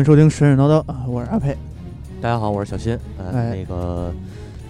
[0.00, 1.54] 欢迎收听神神叨叨啊，我是阿佩。
[2.22, 2.98] 大家好，我是小新。
[3.18, 4.10] 呃，哎那个，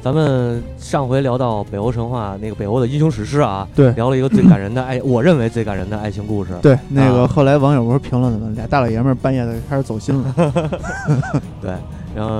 [0.03, 6.51] 咱们上回聊到北欧神话，那个北欧的英雄史诗啊，对聊了一个最感人的爱， 我认为最感人的爱情故事。
[6.61, 8.53] 对，那个啊后来网友不是评论了吗？
[8.57, 10.35] 俩大老爷们儿半夜的开始走心了。
[11.63, 11.75] 对，
[12.15, 12.31] 然后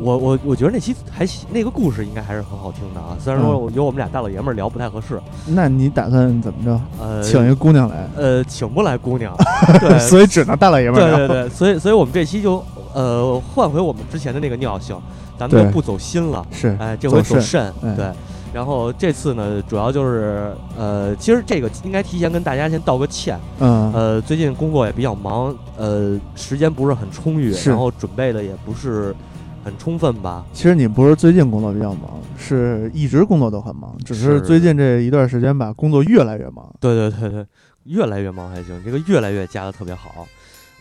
[0.00, 6.80] 我我我觉得那期还行那个故事应该还是很好听的啊，虽然说嗯有我们俩大老爷们儿聊不太合适，那你打算怎么着？
[6.98, 9.34] 呃，请一个姑娘来，呃请不来姑娘，
[9.80, 11.16] 对 所以只能大老爷们儿。
[11.16, 14.96] 对对对，所以所以我们这期就呃换回我们之前的那个尿性，
[15.38, 16.46] 咱们就不走心了。
[16.50, 18.06] 是，哎，这回走走肾，哎对。
[18.52, 23.38] 然后这次呢，主要就是呃，其实这个应该提前跟大家先道个歉。
[23.60, 29.14] 嗯，呃，最近工作也比较忙，呃，时间不是很充裕，然后准备的也不是
[29.62, 30.44] 很充分吧。
[30.52, 36.74] 其实你不是最近工作比较忙，是一直工作都很忙，只是是最近这一段时间吧，工作越来越忙。
[36.80, 37.46] 对对对对，
[37.84, 40.26] 越来越忙还行，这个越来越加的特别好。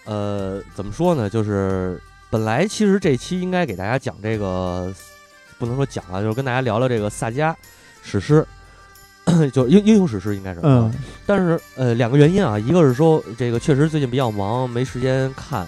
[0.06, 1.30] 呃，怎么说呢？
[1.30, 4.94] 就是本来其实这期应该给大家讲这个，
[5.58, 7.54] 不能说讲啊，就是跟大家聊聊这个萨迦
[8.04, 8.46] 史诗，
[9.52, 10.60] 就英英雄史诗应该是。
[10.64, 10.92] 嗯，
[11.26, 15.66] 但是呃，两个原因啊，一个是说这个确实最近比较忙，没时间看；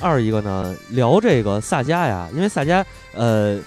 [0.00, 3.58] 二一个呢，聊这个萨迦呀，因为萨迦呃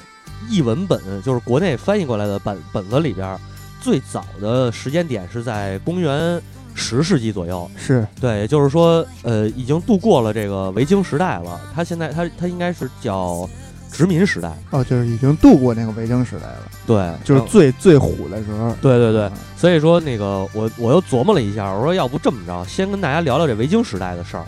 [0.50, 3.40] 译文本就是国内翻译过来的本本子里边儿，
[3.80, 6.42] 最早的时间点是在公元
[6.74, 7.70] 十世纪左右。
[7.78, 11.60] 是，对，也就是说，呃，已经度过了这个维京时代了。
[11.74, 13.48] 它现在它它应该是叫
[13.92, 14.52] 殖民时代。
[14.72, 18.76] 哦，就是已经度过那个维京时代了，对，就是最最虎的时候。
[18.82, 24.46] 对对对嗯，所以说那个我我又琢磨了一下，我说要不这么着，先跟大家聊聊这维京时代的事儿。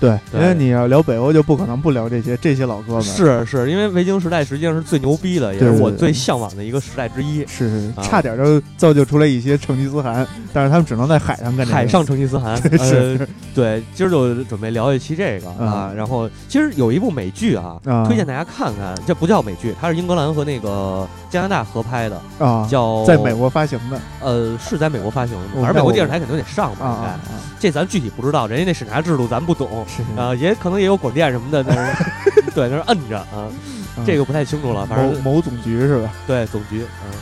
[0.00, 3.02] 对，因为你要聊北欧，就不可能不聊这些这些老哥们。
[3.02, 7.46] 是是，因为维京时代实际上是最牛逼的，也是我最向往的一个时代之一。
[7.46, 11.72] 是，是差点就造就出来一些成吉思汗，但是他们只能在海上干这个。
[11.72, 15.92] 海上成吉思汗， 是呃，对，今儿就准备聊一期这个啊。
[15.94, 27.18] 然后其实有一部美剧啊，啊推荐大家看看，这不叫美剧，它是英格兰和那个加拿大合拍的，啊，叫在美国发行的呃是在美国发行的，我反正美国电视台肯定得上吧，应该
[27.60, 29.68] 这咱具体不知道，人家那审查制度咱不懂。
[29.90, 32.04] 是啊，也可能也有广电什么的，那是
[32.54, 33.50] 对，那是摁着啊，
[33.96, 36.12] 嗯这个不太清楚了，反正某某总局是吧？
[36.26, 37.18] 对总局，嗯，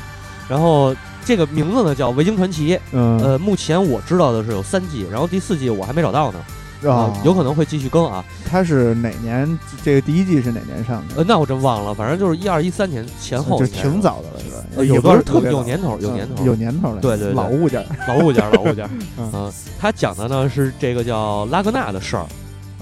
[0.48, 9.58] 然后这个名字呢叫《维京传奇》，嗯呃，目前我知道的是有三季，然后第四季我还没找到呢，啊，有可能会继续更啊，它是哪年？
[9.82, 11.16] 这个第一季是哪年上的？
[11.16, 14.56] 呃，那我真忘了，反正就是一二一三年前后就应该是，挺早的了，是吧？
[14.76, 22.24] 呃有有多多特别有年头，有年头，有年头了，对对对老物件儿老物件儿，老物件儿， 嗯嗯，他讲的呢是这个叫拉格纳的事儿，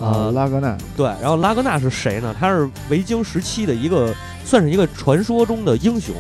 [0.01, 2.35] 啊，呃，拉格纳对，然后拉格纳是谁呢？
[2.39, 4.15] 他是维京时期的一个，
[4.45, 6.15] 算是一个传说中的英雄。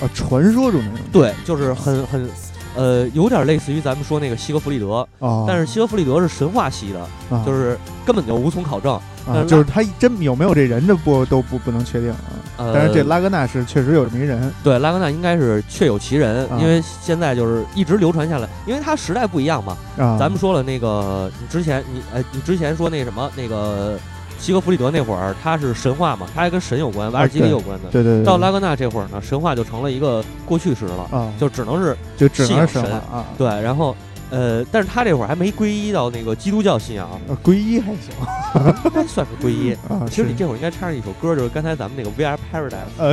[0.00, 2.28] 啊，传说中那种对，就是很很，
[2.74, 7.00] 呃，有点类似于咱们说那个西格弗里德，啊，但是西格弗里德是神话系的，
[7.30, 9.00] 啊就是根本就无从考证。
[9.24, 12.16] 啊，就是他真有没有这人，这不都不不能确定啊。
[12.62, 19.76] 呃，但是这拉格纳是确实有这么一人对拉格纳应该是确有其人，啊因为现在就是一直流传下来，因为他时代不一样嘛。
[19.98, 20.16] 啊。
[20.18, 23.98] 咱们说了那个，你之前你呃，你之前说那什么那个
[24.38, 27.88] 西格弗里德那会儿，他是神话嘛，他还跟神有关，瓦尔基里有关的。
[27.90, 33.24] 对对对，到拉格纳这会儿呢，神话就成了一个过去时了，啊，就只能是就只能神是神话啊。
[33.38, 33.96] 对，然后
[34.32, 38.10] 呃，但是他这会儿还没皈依到那个基督教信仰，啊皈依还行
[38.86, 39.76] 应该算是皈依。
[39.90, 40.08] 啊。
[40.08, 43.12] 其实你这会儿应该插上一首歌，就是刚才咱们那个 VR Paradise，呃，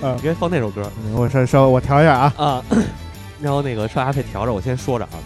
[0.00, 2.34] 啊你应该放那首歌我稍稍我调一下啊。
[2.38, 2.64] 啊。
[3.42, 5.20] 然后那个稍阿佩调着，我先说着啊。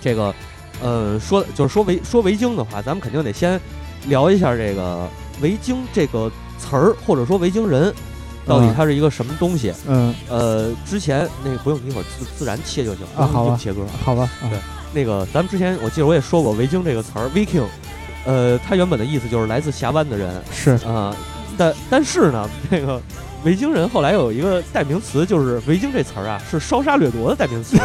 [0.00, 0.32] 这个
[0.80, 3.60] 呃，说就是说维说维京的话，咱们肯定得先
[4.06, 5.08] 聊一下这个
[5.42, 7.92] 维京这个词儿，或者说维京人。
[8.46, 8.74] 到底嗯。
[8.76, 9.72] 它是一个什么东西？
[9.86, 13.82] 嗯，呃，之前那个不用，一会儿自自然切就行啊好吧切歌。
[14.04, 14.22] 好吧。
[14.42, 14.48] 啊。
[14.48, 14.58] 对。
[14.94, 17.64] 那个咱们之前我记得我也说过维京这个词儿，Viking，
[18.24, 20.42] 呃，它原本的意思就是来自峡湾的人。
[20.50, 20.70] 是。
[20.86, 21.14] 啊、
[21.58, 23.02] 但但是呢，这个
[23.44, 27.76] 维京人后来有一个代名词，就是维京这词儿啊是烧杀掠夺的代名词，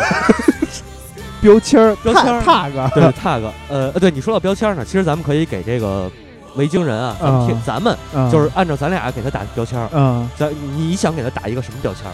[1.42, 2.42] 标签儿，标签儿。
[2.44, 6.10] tag 对 tag，呃，对你说到标签呢，其实咱们可以给这个
[6.56, 8.30] 维京人啊，咱们贴啊咱们啊。
[8.32, 12.14] 就是按照咱俩给他打标签儿，嗯，咱你想给他打一个什么标签儿？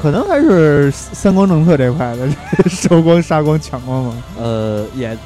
[0.00, 2.28] 可能还是三光政策这块的，
[2.68, 4.14] 收光、杀光、抢光嘛。
[4.38, 5.16] 呃，也也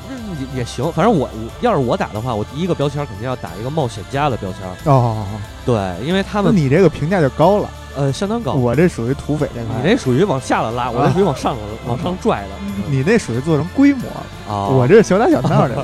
[0.56, 5.24] 也行，反正我我要是我打的话，我第一个标签肯定要打一个冒险家的标签儿，哦，
[5.64, 5.74] 对，
[6.04, 9.76] 因为他那们你这个评价就高了，呃相当高，我这属于土匪这你块。
[9.82, 12.49] 那属于往下了拉，我这属于往上了往上拽的。
[12.88, 15.75] 你那属于做成规模了，啊，我这是小打小闹的，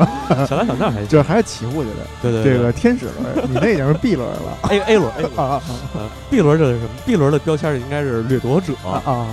[0.46, 1.96] 小打小闹还行，就是还是起步去的。
[2.20, 5.62] 对对对这个天使轮，你那已经是 B 轮了 A A 轮 A 轮啊啊
[5.94, 9.26] 呃 B 轮这是什么？B 轮的标签应该是掠夺者，啊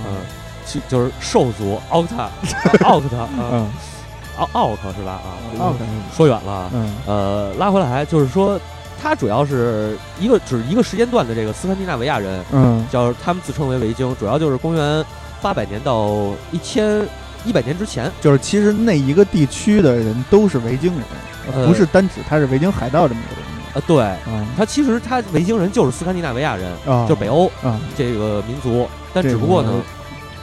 [0.66, 2.30] 就就是兽族奥克塔
[2.86, 3.28] 奥克塔啊。
[3.52, 3.70] 嗯
[4.38, 5.14] 奥奥特是吧？
[5.14, 5.78] 啊，奥特，
[6.16, 8.56] 说远了，嗯呃，拉回来就是说，
[9.00, 15.04] 他主要是一个只一个时间段的这个斯堪的纳维亚人，嗯叫他们自称为维京，主要就是公元
[15.40, 17.06] 八百年到一千
[17.44, 18.10] 一百年之前。
[18.20, 21.04] 就是其实那一个地区的人都是维京人，
[21.54, 24.02] 呃不是单指他是维京海盗这么一个人啊，对，
[24.32, 29.70] 啊他其实他维京人就是斯堪的纳维亚人，啊，就是北欧啊，这个民族，但只不过呢，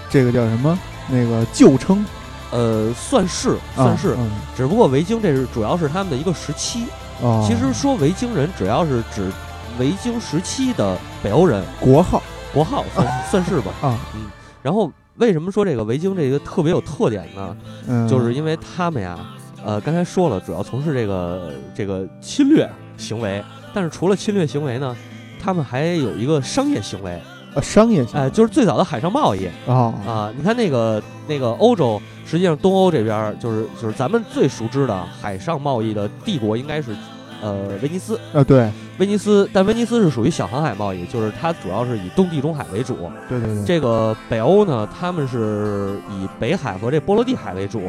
[0.10, 0.78] 这个叫什么？
[1.08, 2.04] 那个旧称
[2.52, 6.86] 呃，算是啊算是，嗯只不过维京这是主要是他们的一个时期。
[7.22, 9.32] 哦，其实说维京人，只要是指
[9.80, 12.22] 维京时期的北欧人，国号。
[12.54, 13.72] 国号算算是吧。
[13.82, 14.28] 啊，嗯。
[14.62, 17.58] 然后为什么说这个维京这个特别有特点呢？
[17.86, 19.20] 嗯，就是因为他们呀，
[19.64, 24.96] 呃，刚才说了，主要从事这个这个侵略行为，但是除了侵略行为呢，
[25.42, 27.22] 他们还有一个商业行为，
[27.54, 29.50] 呃商业性哎、就是最早的海上贸易。
[29.68, 30.34] 啊啊。
[30.36, 36.96] 你看那个那个欧洲，实际上东欧这边就是就是咱们最熟知的海上贸易的帝国，应该是
[37.42, 38.20] 呃威尼斯。
[38.34, 43.12] 啊，对威尼斯，但威尼斯是属于小航海贸易，就是它主要是以东地中海为主。
[43.30, 47.82] 对对对，这个北欧呢，他们是以北海和这波罗的海为主，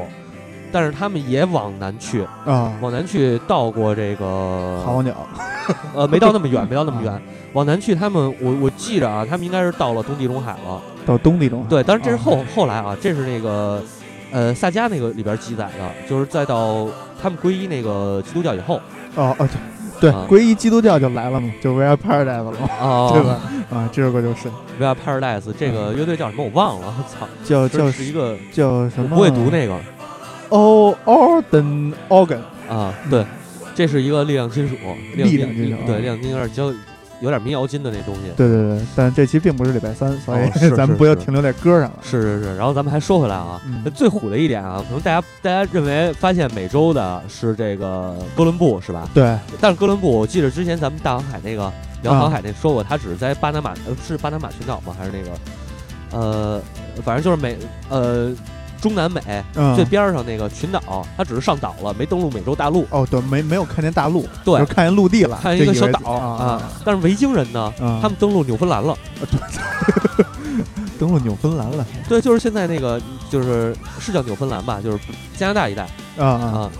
[0.72, 5.14] 但是他们也往南去，啊，往南去到过这个好望角
[5.94, 7.22] 呃，没到那么远， 没到那么远。
[7.52, 10.82] 往南去，他们我我记着啊，他们应该是到了东地中海了。
[11.06, 13.80] 到东地中海，对，但是这是后、啊后来啊，这是那个
[14.30, 16.86] 呃萨迦那个里边记载的，就是再到
[17.20, 18.80] 他们皈依那个基督教以后
[19.14, 19.48] 哦哦
[20.00, 23.40] 对对啊，皈依基督教就来了嘛，就 We Are Paradise 了嘛，啊，对吧？
[23.70, 29.08] 啊，这首歌就是？We Are Paradise 这个乐队叫什么我忘了，操， 叫叫是一个叫什么？
[29.10, 29.74] 我不会读那个
[30.50, 33.24] O Orden Organ 啊，对，
[33.74, 34.74] 这是一个力量金属，
[35.14, 36.70] 力量金属对，啊力量金属有点交
[37.20, 38.22] 有点民谣金的那东西。
[38.36, 41.98] 对对对，但这期并不是礼拜三，所以、 咱们不要停留在歌上了。
[42.02, 49.08] 是是是，然后咱们还说回来啊，嗯最虎的一点啊，可能大家大家认为发现美洲的是这个哥伦布是吧？
[49.14, 51.72] 对，但是哥伦布，我记得之前咱们大航海那个
[52.02, 54.94] 聊啊航海那说过，他只是在巴拿马，呃，是巴拿马群岛吗？
[54.98, 55.30] 还是那个，
[56.12, 56.62] 呃，
[57.02, 57.56] 反正就是美，
[57.88, 58.30] 呃，
[58.80, 59.20] 中南美
[59.54, 64.58] 嗯，最边儿上那个群岛，它只是上岛了，没登陆美洲大陆，哦，对，没没有看见大陆，对。
[64.58, 66.44] 就是看见陆地了，看见一个小岛啊。
[66.44, 66.62] 啊。
[66.84, 68.96] 但是维京人呢，啊，他们登陆纽芬兰了。
[70.98, 71.84] 登陆纽芬兰了。
[72.08, 73.00] 对，就是现在那个，
[73.30, 74.98] 就是是叫纽芬兰吧，就是
[75.36, 75.82] 加拿大一带。
[76.16, 76.44] 啊啊。
[76.44, 76.70] 啊。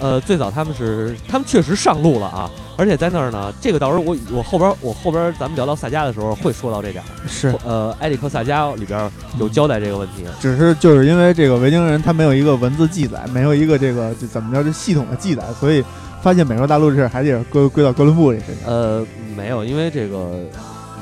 [0.00, 7.28] 呃，最早他们是，他们确实上路了啊，而且在那儿呢，这个到时候我我后边我后边咱们聊到萨迦的时候会说到这点儿。
[7.28, 10.24] 是，呃，埃里克萨迦里边有交代这个问题。
[10.40, 15.84] 只是就是因为这个维京人他没有一个文字记载，没有一个这个就怎么着这系统的记载，所以
[16.22, 18.72] 发现美洲大陆这事儿还得归归到哥伦布这身上。
[18.72, 19.06] 呃，
[19.36, 20.40] 没有，因为这个，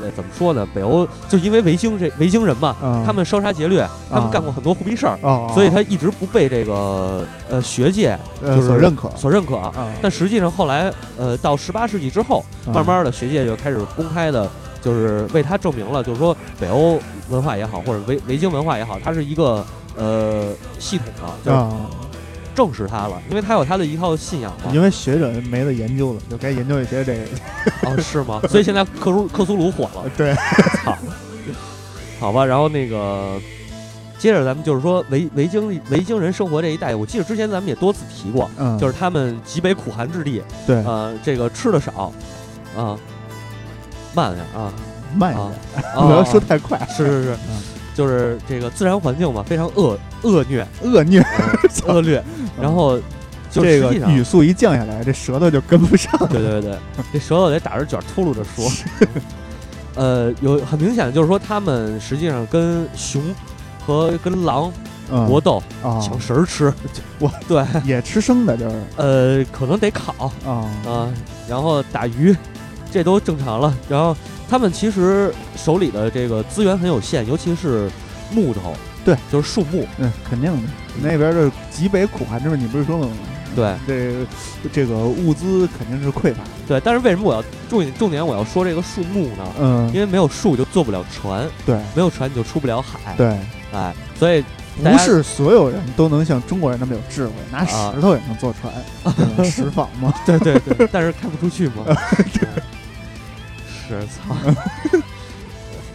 [0.03, 0.67] 呃，怎么说呢？
[0.75, 9.56] 北欧就因为维京这维京人嘛，啊，他们烧杀劫掠，他们啊干过很多胡逼事儿，哦，所以他一直不被这个呃学界呃就是所认可所认可。
[9.56, 14.49] 啊，但实际上后来，呃，到十八世纪之后，啊慢慢的学界就开始公开的，
[14.81, 16.99] 就是为他证明了，就是说北欧
[17.31, 19.65] 文化也好，或者维维京文化也好，它是一个
[19.96, 21.70] 呃系统的，就是啊，
[22.58, 24.72] 正视它了，因为它有它的一套信仰嘛。
[24.74, 27.22] 因为学者没得研究了，就该研究一些这个。
[27.84, 28.41] 哦，是吗？
[28.48, 30.34] 所以现在克苏克苏鲁火了， 对，
[30.84, 30.98] 操！
[32.19, 33.41] 好吧，然后那个，
[34.19, 42.12] 接着咱们就是说维维京维京人生活这一带，我记得之前咱们也多次提过，嗯，就是他们极北苦寒之地，对，呃，这个吃的少，
[42.77, 42.98] 啊，
[44.15, 44.72] 慢点啊，
[45.15, 45.46] 慢点，
[45.94, 46.03] 啊。
[46.08, 47.36] 不要说太快，是是是。
[47.48, 47.62] 嗯，
[47.98, 51.20] 就是这个自然环境嘛，非常恶恶虐，恶虐。
[51.84, 52.22] 呃 恶劣，
[52.60, 52.96] 然后
[53.50, 56.17] 就这个语速一降下来，这舌头就跟不上。
[56.31, 56.78] 对对对，
[57.12, 58.70] 这舌头得打着卷儿秃噜着说。
[59.96, 63.20] 呃，有很明显的就是说，他们实际上跟熊
[63.84, 64.70] 和跟狼
[65.10, 65.26] 嗯。
[65.26, 66.72] 搏斗，啊，抢食儿吃。
[67.19, 68.76] 我，对，也吃生的，就是。
[68.96, 70.31] 呃，可能得烤。
[70.46, 71.12] 啊啊，
[71.48, 72.36] 然后打鱼，
[72.91, 73.77] 这都正常了。
[73.89, 74.17] 然后
[74.49, 77.91] 他们其实手里的这个资源很有限，尤其是
[78.31, 80.69] 木头，对，就是树木，嗯，肯定的。
[81.03, 83.13] 那边的极北苦寒之辈，你不是说了吗？
[83.57, 84.27] 对这个
[84.73, 86.45] 这个物资肯定是匮乏。
[86.67, 86.79] 对。
[86.81, 89.45] 但是为什么我要重点重点我要说这个树木呢？
[89.59, 93.37] 嗯因，为没有树就做不了船，对没有船你就出不了海，对，
[93.73, 94.45] 哎，所以
[94.83, 100.13] 不是所有人都能像中国人那么有智慧，拿啊石头也能坐船，石仿嘛。
[100.27, 101.85] 对对对，但是开不出去嘛。
[103.89, 104.37] 是 操，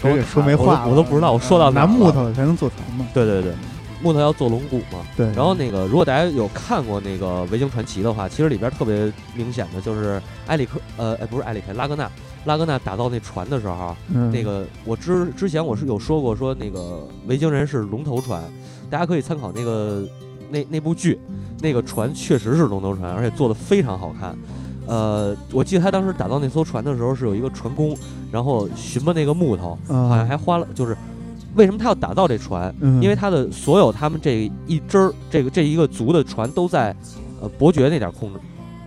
[0.01, 3.05] 这也说没话，我都我都不知道我说到哪拿木头才能做船嘛。
[3.13, 3.53] 对对对，
[4.01, 4.99] 木头要做龙骨嘛。
[5.15, 12.11] 对，然后那个，如果大家有看过那个《维京传奇》的话，其实里边特别明显的就是埃里克，呃，哎不是埃里克，拉格纳，
[12.45, 18.43] 拉格纳打造那船的时候，嗯那个我之之前我是有说过，说那个维京人是龙头船，
[18.89, 20.03] 大家可以参考那个
[20.49, 21.17] 那那部剧，
[21.61, 24.35] 那个船确实是龙头船，而且做的非常好看。
[24.87, 27.95] 呃，我记得他当时打造那艘船的时候，是有一个船工，
[28.31, 30.95] 然后寻摸那个木头，嗯好像还花了，就是
[31.55, 32.73] 为什么他要打造这船？
[32.81, 33.01] 嗯。
[33.01, 36.95] 因为他的所有他们这一支儿，这个这一个族的船都在
[37.41, 38.39] 呃伯爵那点儿控制，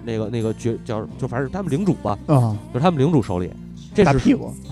[0.04, 3.50] 那个那个爵叫就反正他们领主吧，啊，就是他们领主手里，
[3.94, 4.52] 这是大屁股。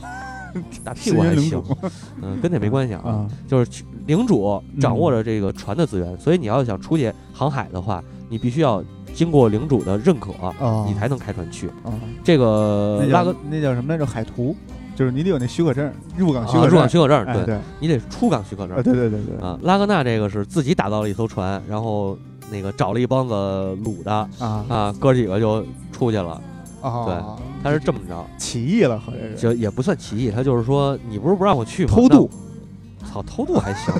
[0.85, 1.61] 打屁股还行，
[2.23, 8.81] 嗯，跟那没关系啊，啊，就是领主掌握嗯着这个船的资源，所以你要想出去航海的话，你必须要
[9.14, 11.68] 经过领主的认可，啊，你才能开船去。
[11.85, 14.04] 啊，这个那叫拉格那叫什么来着？
[14.04, 14.54] 海图，
[14.94, 16.71] 就是你得有那许可证，入港许啊，可证。
[16.71, 18.76] 入港，许可证，哎，对对，你得出港许可证。
[18.76, 18.83] 啊，。
[18.83, 22.18] 对对对对，啊，拉格纳这个是自己打造了一艘船，然后
[22.50, 23.35] 那个找了一帮子
[23.85, 24.64] 鲁的啊。
[24.68, 26.40] 啊，哥几个就出去了。
[26.83, 29.35] 啊，他是这么着，起义了，好像是。
[29.37, 31.92] 就也不算起义，他就是说你不是不让我去吗？
[31.94, 32.43] 偷渡，那，
[33.04, 33.94] 操，偷渡还行，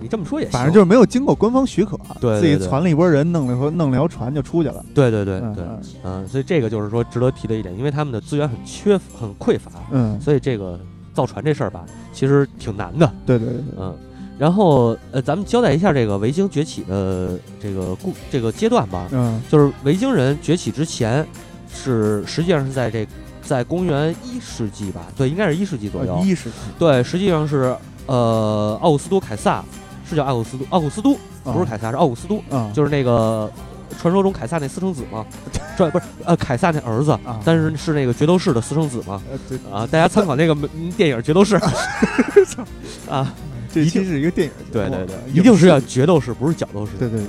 [0.00, 0.52] 你这么说也行。
[0.52, 5.64] 反正就是没有经过官方许可，自己对对对传了一波人，弄了说弄了条船就出去了，对对对对，
[6.04, 10.78] 嗯所以这个就是说值得提的一点，因为他们的资源很缺很匮乏，嗯，所以这个
[11.14, 13.10] 造船这事儿吧，其实挺难的。
[13.26, 13.94] 对对对对，嗯，
[14.38, 19.08] 然后呃，咱们交代一下这个维京崛起的这个故这个阶段吧。
[19.12, 21.26] 嗯就是维京人崛起之前，
[21.72, 23.06] 是实际上是在这
[23.42, 26.14] 在公元一世纪吧，对，应该是一世纪左右。
[26.14, 29.64] 啊一世纪对，实际上是呃奥古斯都凯撒，
[30.08, 33.50] 是叫奥古斯都，奥古斯都不是凯撒，是奥古斯都，啊，就是那个
[34.00, 35.24] 传说中凯撒那私生子嘛，
[35.76, 39.20] 这不是呃凯撒那儿子，啊，但是是那个角斗士的私生子嘛。
[39.30, 41.58] 呃对，啊，大家参考那个嗯 电影《决斗士》
[43.10, 43.34] 啊，
[43.72, 46.92] 这一定是一个电影节目，对对对啊，一定是要决斗士，不是角斗士。
[46.98, 47.26] 对对对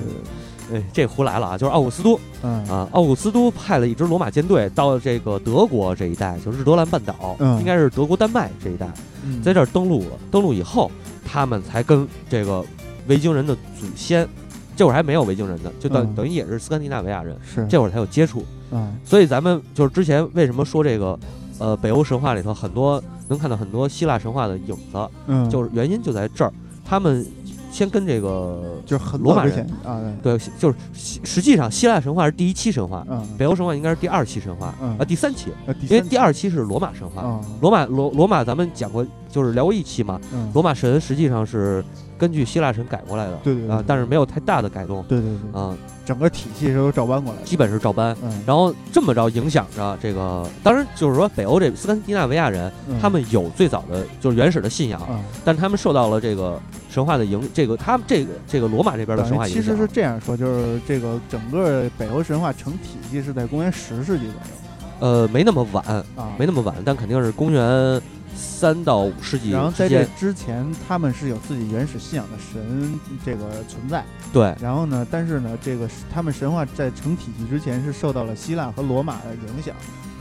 [0.70, 2.66] 对，哎，这胡来了啊，就是奥古斯都嗯。
[2.68, 7.58] 啊，奥古斯都派了一支罗马舰队到这个德国这一带，就是日德兰半岛，嗯。
[7.60, 8.88] 应该是德国丹麦这一带，
[9.24, 10.20] 嗯在这儿登陆了。
[10.32, 10.92] 登陆以后，
[11.26, 12.64] 他们才跟这个
[13.08, 14.28] 维京人的祖先，
[14.76, 18.46] 这会儿还没有维京人呢，就等、嗯等于也是斯堪的纳维亚人，是这会儿才有接触。
[18.72, 21.18] 嗯所以咱们就是之前为什么说这个，
[21.60, 26.52] 呃，北欧神话里头很多能看到很多希腊神话的影子，嗯，就是原因就在这儿，
[26.84, 27.26] 他们
[27.74, 34.96] 先跟这个就是很罗马人啊，对，对，就是实实际上希腊神话是第一期神话，嗯，北欧神话应该是第二期神话，嗯。
[35.00, 35.48] 啊，第三期，
[35.90, 37.24] 因为第二期是罗马神话。
[37.24, 39.04] 啊，罗马罗罗马咱们讲过，
[39.34, 40.22] 就是聊过一期嘛。
[40.32, 41.84] 嗯，罗马神实际上是
[42.18, 45.76] 根据希腊神改过来的，对对对啊，但是没有太大的改动对对对，啊，
[46.06, 48.16] 整个体系是都照搬过来的，基本是照搬。
[48.24, 53.00] 嗯，然后这么着影响着这个，当然就是说北欧这斯堪的纳维亚人，嗯。
[53.02, 59.62] 他们有最早的就是原始的信仰，啊，但他们受到了这个神话的影，这个他们这个这个罗马这边的神话影响。
[59.62, 64.63] 其实是这样说，就是这个整个北欧神话成体系是在公元十世纪左右
[65.04, 65.84] 呃没那么晚，
[66.16, 68.02] 啊，没那么晚，但肯定是公元
[68.34, 70.18] 三到五世纪然后在这之间。
[70.18, 74.06] 之前，他们是有自己原始信仰的神这个存在。
[74.32, 79.76] 对然后呢，但是呢，这个是他们神话在成体系之前是受到了希腊和罗马的影响，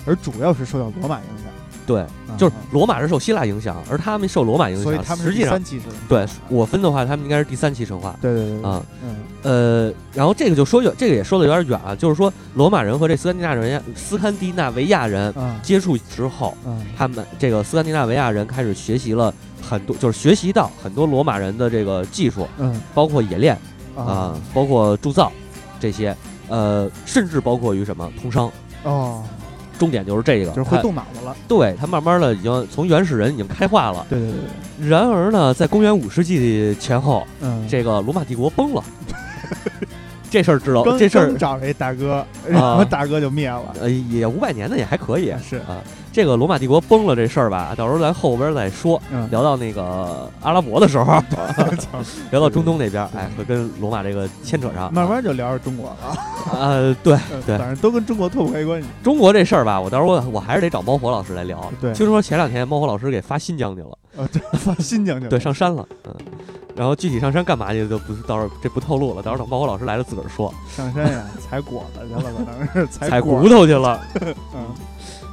[0.06, 1.52] 而主要是受到罗马影响。
[1.84, 4.84] 对，啊就是罗马是受希腊影响，而他们受罗马影响。
[4.84, 5.60] 所以他们是实际上。
[6.08, 8.16] 对我分的话，他们应该是第三期神话。
[8.20, 23.58] 对对对对啊，嗯呃，然后这个就说远，这个也说的有点远啊，就是说罗马人和这斯堪的纳人斯堪的纳维亚人啊接触之后，啊他们这个斯堪的纳维亚人开始学习了很多，就是学习到很多罗马人的这个技术，嗯包括冶炼
[23.96, 25.32] 啊啊，包括铸造
[25.80, 26.16] 这些，
[26.48, 28.48] 呃，甚至包括于什么通商。
[28.84, 29.24] 哦，
[29.78, 31.36] 重点就是这个，就是会动脑子了。
[31.48, 34.06] 对他慢慢的已经从原始人已经开化了。
[34.08, 34.40] 对对对
[34.78, 38.82] 对，然而呢，在公元五世纪前后，嗯，这个罗马帝国崩了。
[40.30, 43.74] 这事儿知道，这事儿刚找了一大哥，然后大哥就灭了。
[43.80, 45.82] 呃也五百年的也还可以是啊。
[46.12, 49.00] 这个罗马帝国崩了这事儿吧，到时候咱后边再说。
[49.10, 51.20] 嗯，聊到那个阿拉伯的时候，
[52.30, 54.92] 聊到中东那边，哎，会跟罗马这个牵扯上。
[54.92, 56.16] 慢慢就聊着中国了。
[56.52, 58.88] 呃，对嗯对反正都跟中国脱不开关系。
[59.02, 61.58] 中国这事儿吧，我到时候我我还是得找猫火老师来聊。
[61.80, 65.30] 对听说前两天猫火老师给发新疆去了，啊，对， 发新疆去了。
[65.30, 66.14] 对，上山了，嗯。
[66.74, 70.52] 然后具体上山干嘛去就不到时候这不透露了，到时候等猫火老师来了自个儿说。
[70.74, 74.00] 上山呀，采果子去了，可能是采骨头去了。
[74.54, 74.66] 嗯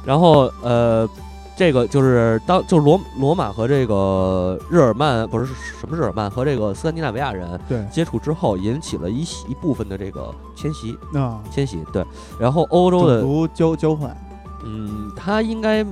[0.04, 1.08] 然后呃，
[1.56, 11.84] 这个就是当就是罗罗马和这个日耳曼不是什么日耳曼和这个斯堪的纳维亚人对，接触之后，引起了一一部分的这个迁徙啊，迁徙。
[11.92, 12.04] 对，
[12.38, 14.16] 然后欧洲的种族交交换，
[14.64, 15.84] 嗯，他应该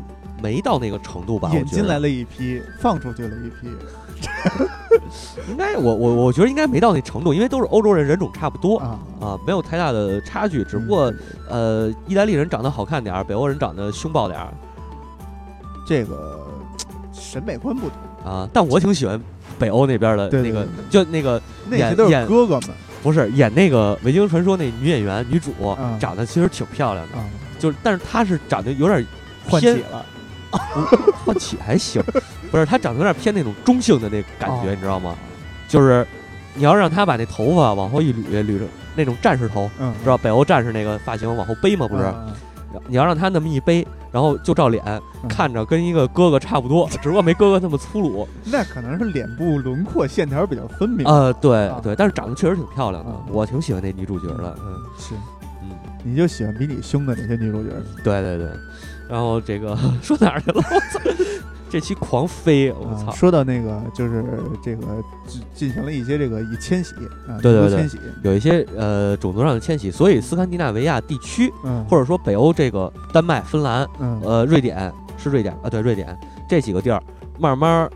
[0.43, 1.51] 没到那个程度吧？
[1.53, 3.69] 引进来了一批，放出去了一批
[5.49, 8.79] 应该我我我觉得应该没到那程度，因为都是欧洲人，人种差不多。
[8.79, 8.99] 啊。
[9.21, 11.13] 啊，没有太大的差距，只不过、
[11.49, 14.49] 呃，意大利人长得好看点儿，北欧人长得凶暴点儿
[15.87, 16.47] 这个
[17.13, 18.49] 审美观不同，啊。
[18.53, 19.21] 但我挺喜欢
[19.59, 22.71] 北欧那边的那个对对，就那个演演哥哥们
[23.03, 27.25] 不是演那个《维京传说》那女演员女主，嗯长得其实挺漂亮的，啊，
[27.59, 29.05] 就是但是她是长得有点
[29.49, 30.07] 偏换起了，
[31.25, 32.03] 换起还行，
[32.51, 35.15] 不是他长得有点偏那种中性的那感觉，哦你知道吗？
[35.69, 36.07] 就是
[36.55, 38.65] 你要让他把那头发往后一捋，捋着
[38.97, 41.87] 那种战士头，嗯，知道北欧战士那个发型往后背吗？
[41.89, 42.35] 不是，嗯
[42.87, 48.29] 你要让他那么一背，然后就照脸，嗯看着跟一个哥哥差不多，只不过没哥哥那么粗鲁。
[48.45, 51.07] 那可能是脸部轮廓线条比较分明。
[51.07, 54.55] 呃，对啊对，但是长得确实挺漂亮的啊，我挺喜欢那女主角的。
[54.61, 55.15] 嗯是，
[55.63, 55.71] 嗯，
[56.05, 57.71] 你就喜欢比你凶的那些女主角。
[58.05, 58.49] 对对对。
[59.09, 60.57] 然后这个 说哪儿去了？
[60.57, 61.01] 我操！
[61.71, 63.13] 这期狂飞，我啊操！
[63.13, 64.25] 说到那个，就是
[64.63, 64.87] 这个
[65.27, 66.95] 进进行了一些这个以迁徙
[67.29, 67.77] 啊，对对对。
[67.77, 74.21] 迁徙，有一些呃种族上的迁徙，所以斯堪的纳维亚地区嗯，或者说北欧这个丹麦、芬兰、嗯。
[74.25, 76.17] 呃瑞典是瑞典啊，对瑞典
[76.49, 77.03] 这几个地儿，
[77.39, 77.91] 慢慢儿，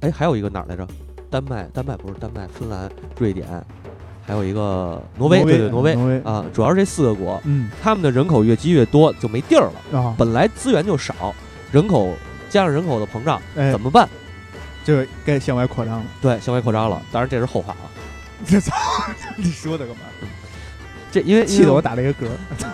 [0.00, 0.86] 哎，还有一个哪儿来着？
[1.28, 3.46] 丹麦，丹麦不是丹麦，芬兰、瑞典，
[4.26, 6.20] 还有一个挪威，挪威对对，挪威挪威。
[6.22, 7.70] 啊，主要是这四个国，嗯。
[7.82, 9.98] 他们的人口越积越多，就没地儿了。
[10.00, 11.34] 啊，本来资源就少，
[11.70, 12.12] 人口
[12.50, 14.06] 加上人口的膨胀，哎怎，么办？
[14.84, 16.04] 就该向外扩张了。
[16.20, 17.00] 对，向外扩张了。
[17.10, 17.90] 当然这是后话了。
[18.46, 18.74] 这操，
[19.36, 20.02] 你说的干嘛？
[21.12, 22.28] 这因为气得我打了一个嗝。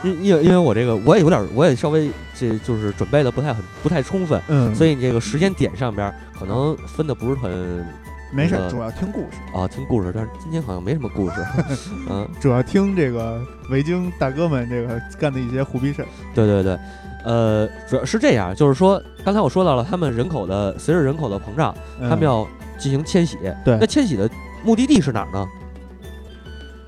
[0.04, 7.85] 因因为因为我这个我也有点儿，我也稍微这就是准备的不太很不太充分，嗯，所以你这个时间点上边儿可能分的不是很
[8.33, 11.37] 没事儿，主要听故事，啊听故事，但是今天好像没什么故事。
[12.11, 16.09] 嗯，主要听这个维京大哥们这个干的一些胡逼事儿。
[16.35, 16.79] 对对对，
[17.26, 22.46] 呃，主要是这样，就是说刚才我说到了，他们人口的随着人口的膨胀，嗯他们要
[22.78, 23.36] 进行迁徙。
[23.64, 24.30] 对那迁徙的
[24.64, 25.44] 目的地是哪儿呢？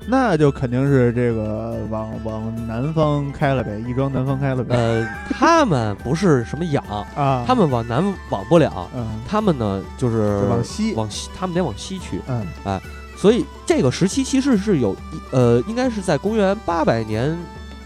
[0.07, 4.75] 那就肯定是这个往往南方开了呗，亦庄南方开了呗。
[4.75, 6.83] 呃，他们不是什么养，
[7.15, 12.21] 啊，他们往南往不了，嗯，他们呢就是往西，往西，他们得往西去。
[12.27, 12.81] 嗯哎
[13.15, 14.97] 所以这个时期其实是有一
[15.31, 17.37] 呃，应该是在公元八百年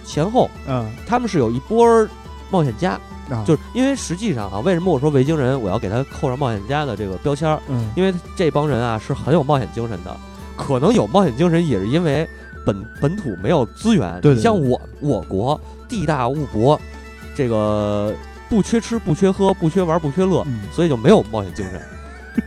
[0.06, 2.08] 前后，嗯他们是有一波儿
[2.54, 2.92] 冒险家，
[3.32, 7.60] 啊，就是因为实际上啊，为什么我说维京人我要给他扣上冒险家的这个标签儿？
[7.68, 10.16] 嗯因为这帮人啊是很有冒险精神的，
[10.56, 12.30] 可能有冒险精神也是因为
[12.64, 14.22] 本本土没有资源。
[14.22, 16.80] 对像我我国地大物博，
[17.36, 18.14] 这个
[18.48, 21.82] 不缺吃不缺喝不缺玩不缺乐，嗯，所以就没有冒险精神，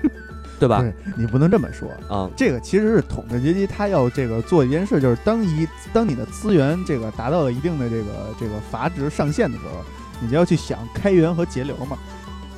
[0.60, 0.84] 对吧
[1.16, 1.90] 你不能这么说。
[2.08, 9.84] 啊、这个其实是统治阶级，他要这个做一件事，就是当一当你的资源这个达到了一定的这个这个阀值上限的时候，
[10.20, 11.96] 你就要去想开源和节流嘛。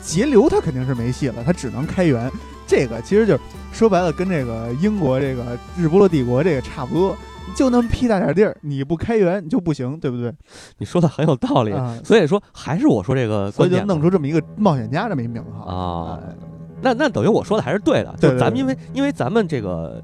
[0.00, 2.30] 节流它肯定是没戏了，它只能开源。
[2.66, 3.38] 这个其实就
[3.72, 7.16] 说白了，跟这个英国这个日不落帝国这个差不多，
[7.54, 10.32] 就那么屁大点地儿，你不开源你就不行，对不对？
[10.76, 11.72] 你说的很有道理。
[11.72, 16.34] 啊，所以说，还是我说这个所以就观点弄出这么一个冒险家这么一名号啊哎
[16.80, 20.02] 那那等于我说的还是对的，就咱们因为因为咱们这个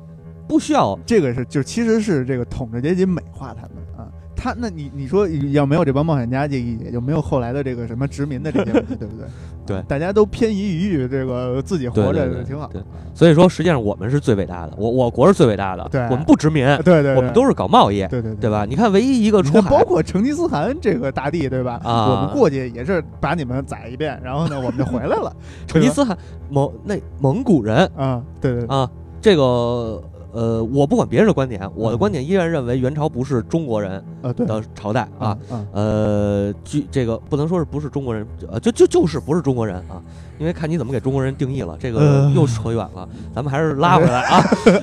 [0.48, 4.08] 不需要这个是就其实是这个统治阶级美化他们啊。
[4.44, 9.26] 他那你你说要没有这帮冒险家，这也就没有后来的这个什么殖民的这些问题，对不对？
[9.66, 12.68] 对大家都偏移于域，这个自己活着挺好。
[12.70, 12.82] 对
[13.14, 18.66] 所以说，实际上我们是最伟大的，我我国是最伟大的，对我们不殖民，对对对，我们都是搞贸易，对对对吧？
[18.68, 21.80] 你看，唯一一个出海包括成吉思汗这个大帝，对吧？
[21.82, 25.34] 啊我们过去也是把你们宰一遍，然后呢，我们就回来了。
[25.66, 26.14] 成吉思汗
[26.50, 28.90] 蒙那蒙古人啊，对对对啊，
[29.22, 30.02] 这个
[30.34, 35.28] 呃，我不管别人的观点，我的嗯观点依然认为元朝不是中国人啊，的朝代啊。
[35.48, 40.02] 啊，呃，据这个不能说是不是中国人，呃，就就就是不是中国人啊，
[40.38, 44.38] 因为看你怎么给中国人定义了，这个呃又扯远了，咱们还是拉回来啊。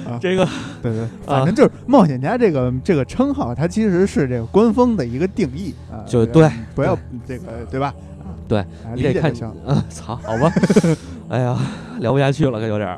[0.08, 0.48] 啊这个
[0.82, 7.88] 对对，反正就是冒险家这个这个称号，它其实是这个官方的一个定义啊，就对不要这个对吧？
[7.88, 9.32] 啊对啊你得看。
[9.66, 10.52] 啊，操，好吧，
[11.28, 11.58] 哎呀，
[12.00, 12.98] 聊不下去了，有点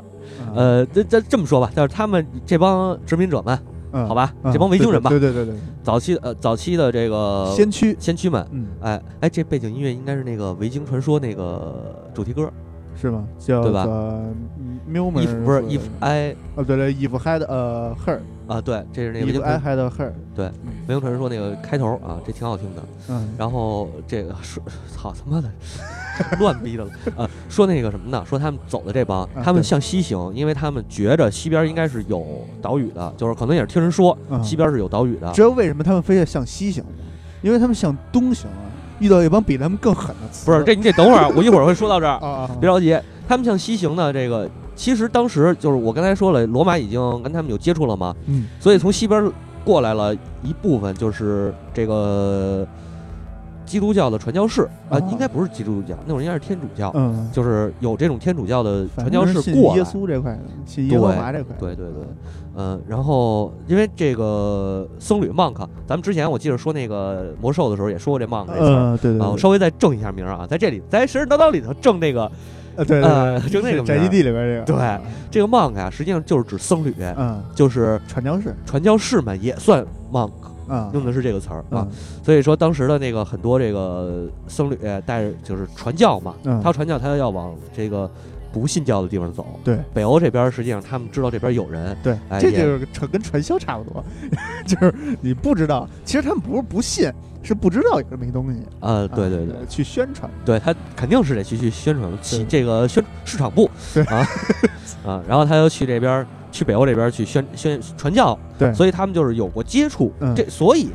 [0.54, 3.58] 呃，这这这么说吧，但是他们这帮殖民者们，
[3.92, 12.50] 嗯好吧，嗯这帮维京人吧，对对对对早期呃早期的这个，先驱，先驱们，嗯，哎哎，这背景音乐应该是那个维京传说那个主题歌
[13.00, 13.24] 是吗？
[13.38, 13.86] 叫对吧
[14.88, 20.52] Milmer，，if 不是 if I 哦，对对，if had a her，啊，对，这是那个维 if 京 I 传 had a her，对维
[20.88, 22.82] 京传说那个开头啊，这挺好听的。
[23.08, 24.62] 嗯，然后这个说，
[24.94, 25.48] 操他妈的，
[26.38, 27.28] 乱逼的了啊！
[27.48, 28.24] 说那个什么呢？
[28.28, 32.24] 说他们走的这帮，他们向西行，因为他们觉着西边应该是有
[32.62, 35.32] 岛屿的，就是可能也是听人说嗯西边是有岛屿的。
[35.32, 36.90] 知道为什么他们非要向西行吗？
[37.42, 38.64] 因为他们向东行啊，
[38.98, 40.28] 遇到一帮比他们更狠的。
[40.44, 42.98] 不是，这你得等会儿，我一会儿会说到这儿， 别着急。
[43.26, 49.30] 他们向西行呢，这个其实当时就是我刚才说了，罗马已经跟他们有接触了嘛，嗯所以从西边
[49.64, 52.66] 过来了一部分，就是这个
[53.64, 59.82] 基督教的传教士啊、啊应该不是基督教，那会儿应该是天主教，嗯，就是有这种天主教的传教士过来。
[59.82, 62.04] 稣这块的，信耶和华这块，对对对，
[62.56, 72.30] 嗯，然后因为这个僧侣 monk，咱们之前我记得说那个魔兽的时候也说过这 monk 这词对对啊，我对，稍微再正一下名啊，在这里，在神神叨叨里头正那个
[72.76, 75.00] 呃对呃对，就那个宅基地里边这个，对
[75.30, 80.30] 这个 monk 啊，实际上就是指僧侣，嗯，就是传教士，传教士们也算 monk，
[80.68, 81.90] 啊，用的是这个词儿啊嗯。
[82.22, 88.10] 所以说当时的那个很多这个僧侣带着就是传教嘛，嗯他要传教，他要往这个
[88.52, 89.46] 不信教的地方走。
[89.64, 94.04] 对北欧这边实际上他们知道这边有人，对，哎这就是传跟传销差不多，
[94.66, 97.10] 就是你不知道，其实他们不是不信，
[97.42, 103.68] 是不知道有这么一东西，呃，对对啊对，去宣传，对他肯定是得去去宣传起这个宣市场部
[104.06, 104.26] 啊
[105.04, 106.24] 啊，然后他又去这边
[106.54, 110.32] 去北欧这边去宣宣传教，对，所以他们就是有过接触，嗯。
[110.36, 110.88] 这所以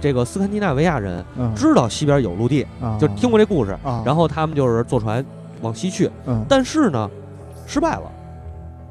[0.00, 5.22] 这个斯堪的纳维亚人嗯知道西边有陆地，啊，就听过这故事，啊，然后他们就是坐船
[5.60, 7.10] 往西去，嗯，但是呢
[7.66, 8.10] 失败了，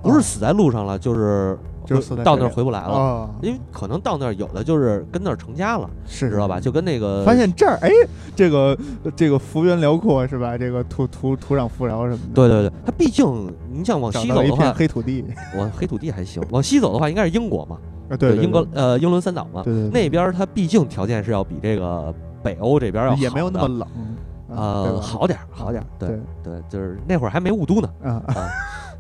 [0.03, 2.93] 不是死在路上了，就是就是到那儿回不来了。
[2.93, 6.59] 啊，因为可能到那儿有的就是跟那儿成家了，是知道吧？
[6.59, 7.89] 就跟那个发现这儿，哎，
[8.35, 8.77] 这个
[9.15, 10.57] 这个幅员辽阔是吧？
[10.57, 13.25] 这个土土土壤富饶什么的，对对对，它毕竟
[13.71, 15.23] 你想往西走的话，黑土地，
[15.57, 17.77] 往黑土地还行，往西走的话应该是英国嘛，
[18.09, 28.21] 啊，对，英国呃英伦三岛嘛，对对对，那边它毕竟条件是要比这个北欧这边儿要也没有那么冷，啊呃好点儿好点儿，对对对，就是那会儿还没雾都呢，啊，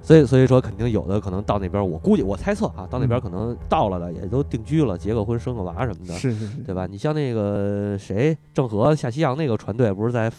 [0.05, 6.85] 所以所以说肯定有的可能到那边儿，我估计我猜测啊，到那边可能到了的也都定居了，结个婚生个娃什么的，是是是，对吧？
[6.85, 10.31] 你像那个谁郑和下西洋那个船队，不是在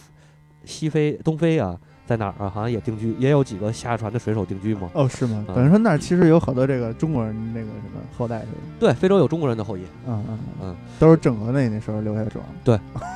[0.63, 1.77] 西非东非啊，
[2.07, 2.49] 在哪儿啊？
[2.49, 4.89] 好像也定居，也有几个下船的水手定居吗。
[4.93, 5.45] 哦，是吗？
[5.49, 8.51] 啊等于说那儿其实有好多这个中国人那个什么后代是吧？
[8.79, 12.41] 对，非洲有中国人的后裔，嗯嗯嗯，都是郑和那那时候留下的种，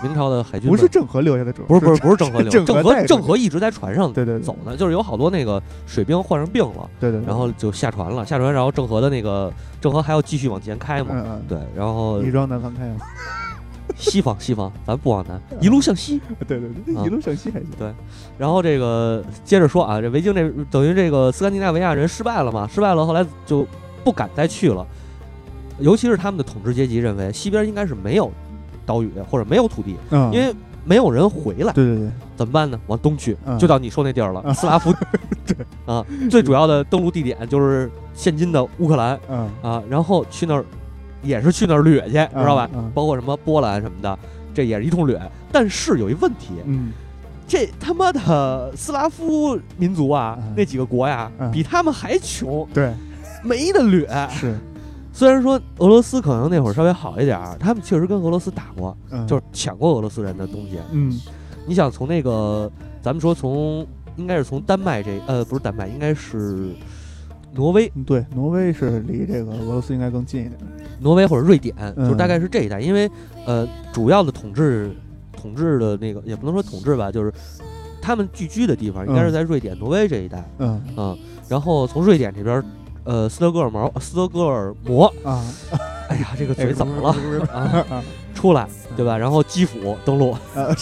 [0.03, 12.97] 明朝的海军不是郑和留下的种，不是不是不是郑和留，郑郑和郑和一直在船上对对对走呢，就是有好多那个水兵患上病了，对对，对然后就下船了，下船然后郑和的那个郑和还要继续往前开嘛，嗯嗯，对，然后一装南方开嘛，
[13.97, 16.19] 西方西方，咱不往南，一路向西。
[16.47, 17.03] 对对对，啊。
[17.05, 17.91] 一路向西还行，对。
[18.37, 23.65] 然后这个接着说啊，这维京这等于这个斯堪的纳维亚人失败了嘛，失败了，后来就
[24.03, 24.85] 不敢再去了。
[25.79, 28.31] 尤其是他们的统治阶级认为西边应该是没有
[28.85, 32.79] 岛屿或者没有土地，嗯，因为没有人回来，对对对，怎么办呢？
[32.87, 33.57] 往东去，嗯。
[33.57, 34.53] 就到你说那地儿了，嗯。
[34.53, 34.93] 斯拉夫。
[35.45, 39.19] 对 啊，最主要的登陆地点就是现今的乌克兰。
[39.27, 40.63] 嗯，啊，然后去那儿
[41.21, 42.69] 也是去那儿掠去，知道吧？
[42.73, 42.91] 嗯？
[42.93, 44.17] 包括什么波兰什么的，
[44.53, 45.19] 这也是一通掠。
[45.51, 46.91] 但是有一问题，嗯，
[47.47, 52.93] 这他妈的斯拉夫民族啊，嗯那几个国呀，嗯比他们还穷，对，
[53.43, 54.07] 没得掠。
[54.29, 54.57] 是，
[55.11, 60.77] 虽然说俄罗斯可能那会儿稍微好一点儿，他们确实跟俄罗斯打过，嗯，就是抢过俄罗斯人的东西。
[60.91, 61.19] 嗯
[61.67, 62.69] 你想从那个，
[63.03, 66.69] 咱们说从应该是从丹麦这呃不是丹麦，应该是
[67.53, 70.57] 挪威、嗯对，挪威是离这个俄罗斯应该更近一点，
[70.99, 73.09] 挪威或者瑞典，嗯就是大概是这一带，因为
[73.45, 74.91] 呃主要的统治
[75.35, 77.33] 统治的那个也不能说统治吧，就是
[78.01, 79.33] 他们聚居的地方应该是嗯。
[79.33, 80.43] 在瑞典、挪威这一带。
[80.59, 80.81] 嗯。
[80.97, 81.17] 嗯，
[81.49, 82.63] 然后从瑞典这边，
[83.03, 85.43] 呃，斯德哥尔摩，斯德哥尔摩，啊，
[86.09, 87.47] 哎呀，这个哎嘴怎么了？
[87.51, 88.03] 啊，啊。
[88.33, 89.17] 出来，对吧？
[89.17, 90.73] 然后基辅登陆，呃，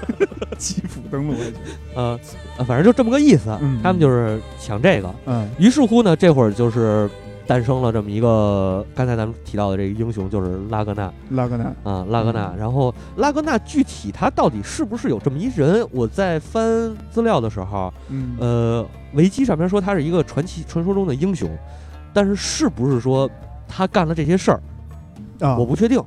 [0.58, 1.54] 基辅登陆还行，
[1.94, 2.18] 呃，
[2.58, 3.56] 呃反正就这么个意思。
[3.60, 7.08] 嗯他们就是抢这个，嗯于是乎呢，这会儿就是
[7.46, 12.54] 诞生了这么一个，刚才咱们提到的这个英雄，就是拉格纳拉格纳，啊，拉格纳。
[12.58, 15.86] 然后拉格纳具体他到底是不是有这么一人？
[15.92, 16.62] 我在翻
[17.10, 21.48] 资料的时候，嗯呃，维基上面说他是一个传奇传说中的英雄，
[22.12, 23.30] 但是是不是说
[23.68, 24.60] 他干了这些事儿，
[25.40, 26.02] 啊，我不确定。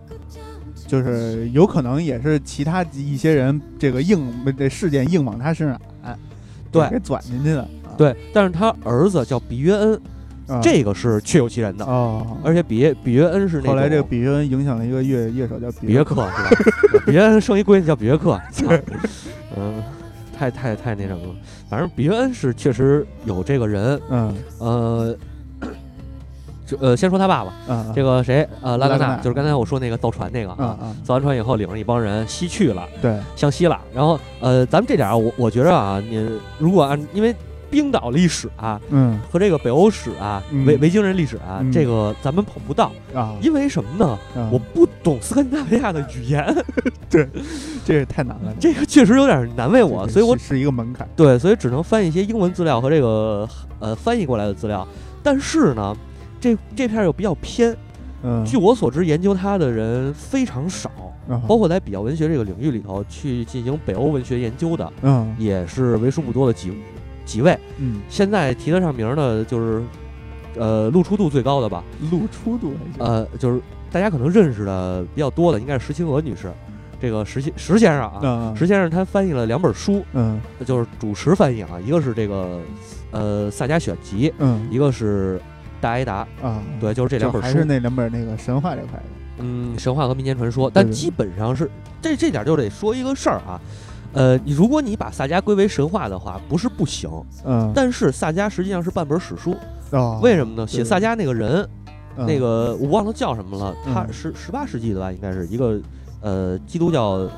[0.89, 4.19] 就是有可能也是其他一些人这个硬
[4.57, 6.17] 这事件硬往他身上按，
[6.71, 10.01] 对给转进去的，啊，对，但是他儿子叫比约恩，
[10.47, 17.01] 啊这个是确有其人的，哦，而且比比约恩是那后来这个比约恩影响了一个乐乐手叫比约克是吧？
[17.05, 18.65] 比约恩生一闺女叫比约克，操
[19.55, 19.83] 嗯，
[20.35, 21.35] 太太太那什么了。
[21.69, 25.15] 反正比约恩是确实有这个人，嗯呃。
[26.69, 33.79] 就呃，先说他爸爸，啊，这个谁，呃，拉格纳，就是刚才我说那个造船那个啊啊，造完船以后，领着一帮人西去了，对，向西了。
[33.91, 36.29] 然后，呃，咱们这点儿啊，我我觉着啊，你
[36.59, 37.35] 如果按因为
[37.71, 39.19] 冰岛历史啊嗯。
[39.31, 44.07] 和这个北欧史啊、嗯维维京人历史啊，嗯这个咱们捧不到，啊，因为什么呢？
[44.35, 46.55] 啊我不懂斯堪的纳维亚的语言，
[47.09, 47.27] 对
[47.85, 53.47] 这也太难了，这个确实有点难为我，所以我是是一个门槛，对，所以只能翻一些英文资料和这个
[53.79, 54.87] 呃翻译过来的资料。
[55.21, 55.95] 但是呢，
[56.39, 57.75] 这这片儿又比较偏，
[58.23, 60.89] 嗯，据我所知，研究它的人非常少。
[61.29, 66.73] 啊包括在比较文学这个领域里头去进行北欧文学研究的，嗯也是为数不多的几
[67.23, 67.55] 几位。
[67.77, 69.83] 嗯，现在提得上名儿的，就是
[70.55, 76.51] 呃露出度最高的吧，露出度呃，就是大家可能认识的比较多的，应该是石青娥女士。
[76.99, 82.59] 这个石先石先生啊，嗯石先生他翻译了两本书，嗯就是主持翻译啊，一个是这个
[83.11, 85.39] 呃萨迦选集，嗯一个是
[85.81, 87.65] 大挨达，啊，对，就是这两本书还是。
[87.65, 89.05] 那两本那个神话这块的，
[89.39, 91.69] 嗯，神话和民间传说，但基本上是
[92.01, 93.59] 这这点就得说一个事儿啊，
[94.13, 97.09] 呃，你如果你把萨迦归为神话的话，不是不行，
[97.45, 99.55] 嗯，但是萨迦实际上是半本史书，
[99.91, 100.67] 哦，为什么呢？
[100.67, 101.67] 写萨迦那个人，
[102.17, 102.25] 嗯。
[102.25, 104.13] 那个我忘了叫什么了，他嗯。
[104.13, 105.79] 是十八世纪的吧，应该是一个
[106.21, 107.29] 呃基督教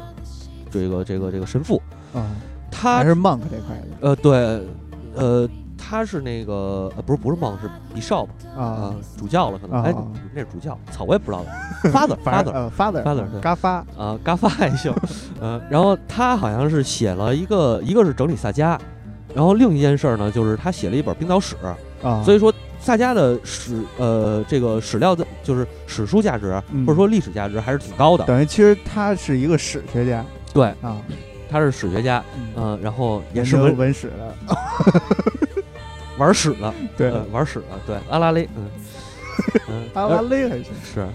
[0.72, 1.82] 这个这个这个神父，
[2.14, 2.26] 啊，
[2.72, 3.88] 他还是 monk 这块的。
[4.02, 4.66] 呃对
[5.14, 5.48] 呃
[5.92, 8.26] 他是那个呃不是不是 monk 是 bishop
[8.56, 8.64] 啊。
[8.64, 11.50] 啊，主教了可能，哎啊那是主教，操我也不知道了，
[11.92, 13.42] father 反 father 正呃 father father，对。
[13.42, 13.86] 嘎发。
[13.98, 14.94] 啊，嘎发还行，
[15.42, 18.80] 嗯，然后他好像是写了一个，一个是整理萨迦，
[19.36, 21.58] 然后另一件事儿呢，就是他写了一本冰岛史，
[22.02, 26.86] 啊，所以说萨迦的史呃这个史料的，就是史书价值嗯。
[26.86, 28.24] 或者说历史价值还是挺高的。
[28.24, 30.24] 等于其实他是一个史学家。
[30.54, 30.98] 对，啊，
[31.50, 32.48] 他是史学家，嗯。
[32.56, 34.36] 嗯、然后也是文文史的，
[36.22, 38.68] 玩屎的，对，呃玩屎的，对，阿拉蕾，嗯。
[39.68, 41.08] 嗯，阿拉蕾还行，是。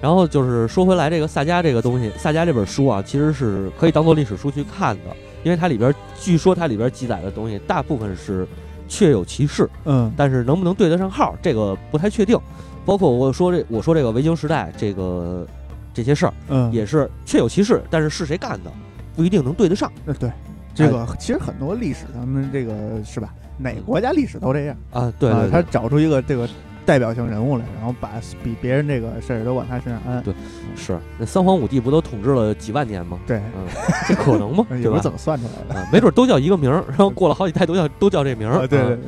[0.00, 8.44] 然后就是说回来，这个萨迦这个东西，萨迦这本书啊，其实是可以当做历史书去看的，因为它里边据说它里边记载的东西大部分是
[8.88, 10.10] 确有其事，嗯。
[10.16, 12.36] 但是能不能对得上号，这个不太确定。
[12.84, 15.46] 包括我说这我说这个维京时代这个
[15.94, 18.72] 这些事儿嗯，也是确有其事，但是是谁干的
[19.14, 19.92] 不一定能对得上。
[20.06, 20.32] 呃对，
[20.74, 23.32] 这个其实很多历史咱们这个是吧？
[23.60, 25.12] 哪个国家历史都这样，啊。
[25.18, 26.48] 对他找出一个这个
[26.86, 28.10] 代表性人物来，然后把
[28.42, 30.34] 比别人这个事儿都往他身上安，对
[30.74, 33.18] 是那三皇五帝不都统治了几万年吗？
[33.26, 33.66] 对，嗯，
[34.08, 34.66] 这可能吗？
[34.70, 35.02] 对吧也不是？
[35.02, 35.80] 怎么算出来的。
[35.80, 38.60] 啊，没准都叫一个名儿，然后过了好几代都叫都叫这名儿。
[38.60, 38.98] 啊，对啊对对，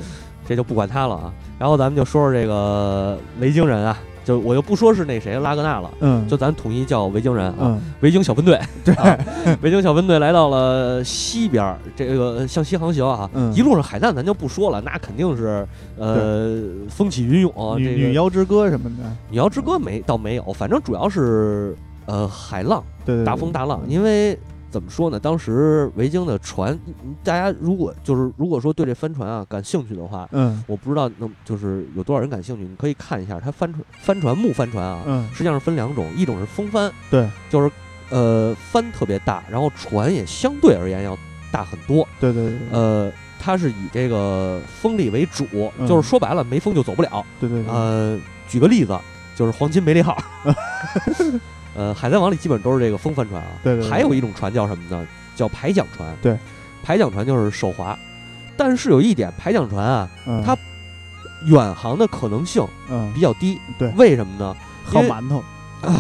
[0.47, 1.33] 这就不管他了啊。
[1.59, 7.55] 然后咱们就说说这个维京人啊，就我就不说是那谁拉格纳了，嗯，就咱统一叫维京人啊。
[7.61, 7.81] 嗯。
[8.01, 8.95] 维京小分队，对。
[8.95, 9.19] 啊，
[9.63, 13.53] 维京小分队来到了西边，这个向西航行啊，嗯。
[13.55, 24.39] 一路上海难咱就不说了，那肯定是呃风起云涌，女这个女妖之歌什么的，女妖之歌没倒没有，反正主要是呃海浪，对对，大风大浪，因为。
[24.73, 25.21] 怎么说呢？
[25.21, 26.73] 当时维京的船，
[27.05, 37.71] 嗯大家如果就是如果说对这帆船啊感兴趣的话，嗯我不知道能就是有多少人感兴趣，你可以看一下它帆船帆船木帆船啊，嗯，实际上是分两种，一种是风帆，对，就是
[38.09, 41.17] 呃帆特别大，然后船也相对而言要
[41.53, 45.47] 大很多，对对对，呃，它是以这个风力为主，
[45.79, 47.25] 嗯就是说白了没风就走不了。
[47.39, 48.99] 对对对，呃，举个例子，
[49.37, 50.17] 就是黄金梅利号，
[51.75, 55.07] 呃，海贼王里基本都是这个风帆船啊，对对对还有一种船叫什么呢？
[55.35, 56.37] 叫排桨船，对，
[56.83, 57.99] 排桨船就是手划，
[58.57, 60.43] 但是有一点，排桨船啊，嗯。
[60.45, 60.57] 它
[61.47, 63.11] 远航的可能性嗯。
[63.15, 63.89] 比较低，对。
[63.97, 64.55] 为什么呢？
[64.93, 65.43] 因为好馒头。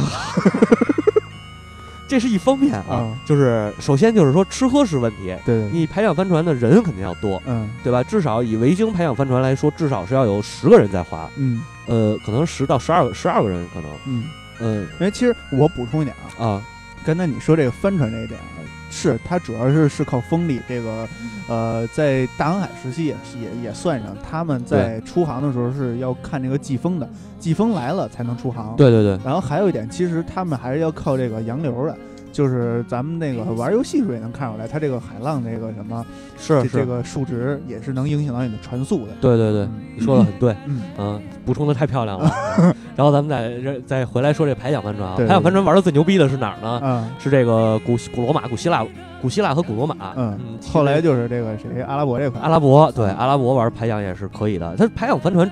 [2.06, 7.70] 这是一方面啊，啊就是首先就是说吃喝是问题，对对，你排桨帆船的人肯定要多，嗯。
[7.82, 8.02] 对吧？
[8.02, 11.62] 至少以维京排桨帆船来说，至少是要有十个人在划，嗯。
[11.86, 14.24] 呃，可能十到十二个十二个人可能，嗯，
[14.62, 16.62] 嗯因为其实我补充一点啊，啊，
[17.04, 21.08] 刚才你说这个帆船这一点啊，是它主要是是靠风力，这个
[21.48, 27.08] 呃，在大航海时期也也也算上，他们在出航的时候是要看这个季风的，
[27.40, 28.76] 季风来了才能出航。。
[28.76, 31.96] 对对对，然后还有一点，其实他们还是要靠这个洋流的，
[32.32, 36.04] 就是咱们那个玩游戏时候也能看出来，它这个海浪这个什么，
[36.38, 39.12] 是是，这这个数值也是能影响到你的船速的。
[39.20, 42.30] 对对对，嗯你说的很对，嗯嗯，补充的太漂亮了。
[42.58, 46.68] 嗯 然后咱们再再回来说这排桨帆船啊，排桨帆船玩的最牛逼的是哪儿呢？
[46.80, 48.84] 啊是这个古古罗马、古希腊、
[49.20, 50.12] 古希腊和古罗马。
[50.16, 50.38] 嗯
[50.72, 54.74] 后来就是这个谁阿拉伯这块阿拉伯，对阿拉伯玩排桨也是可以的。
[54.76, 55.50] 它排桨帆船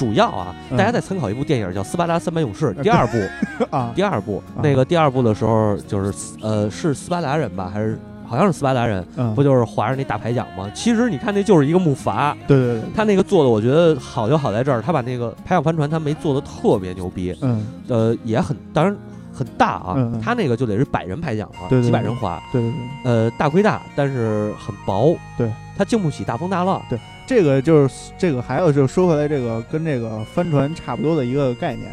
[0.00, 3.18] 主主要啊，嗯大家再参考一部电影叫《斯巴达三百勇士》第二部，
[3.76, 3.92] 啊。
[3.94, 4.58] 第二部啊。
[4.62, 9.32] 那个第二部的时候就是呃是斯巴达人吧，还是好像是斯巴达人，嗯。
[9.34, 10.68] 不就是划着那大排桨吗？
[10.74, 12.82] 其实你看那就是一个木筏，对对对。
[12.96, 17.66] 他那个做的我觉得好就好在这儿，他把那个排桨帆船他没做的特别牛逼，嗯。
[17.88, 18.96] 呃也很当然
[19.32, 23.12] 很大啊，他那个就得是百人排桨了，对对几百人划，对对对。
[23.12, 26.82] 呃大归大，但是很薄，对，它经不起大风大浪，
[27.30, 31.88] 这个就是这个，还有就是说回来，这个跟这个帆船差不多的一个概念，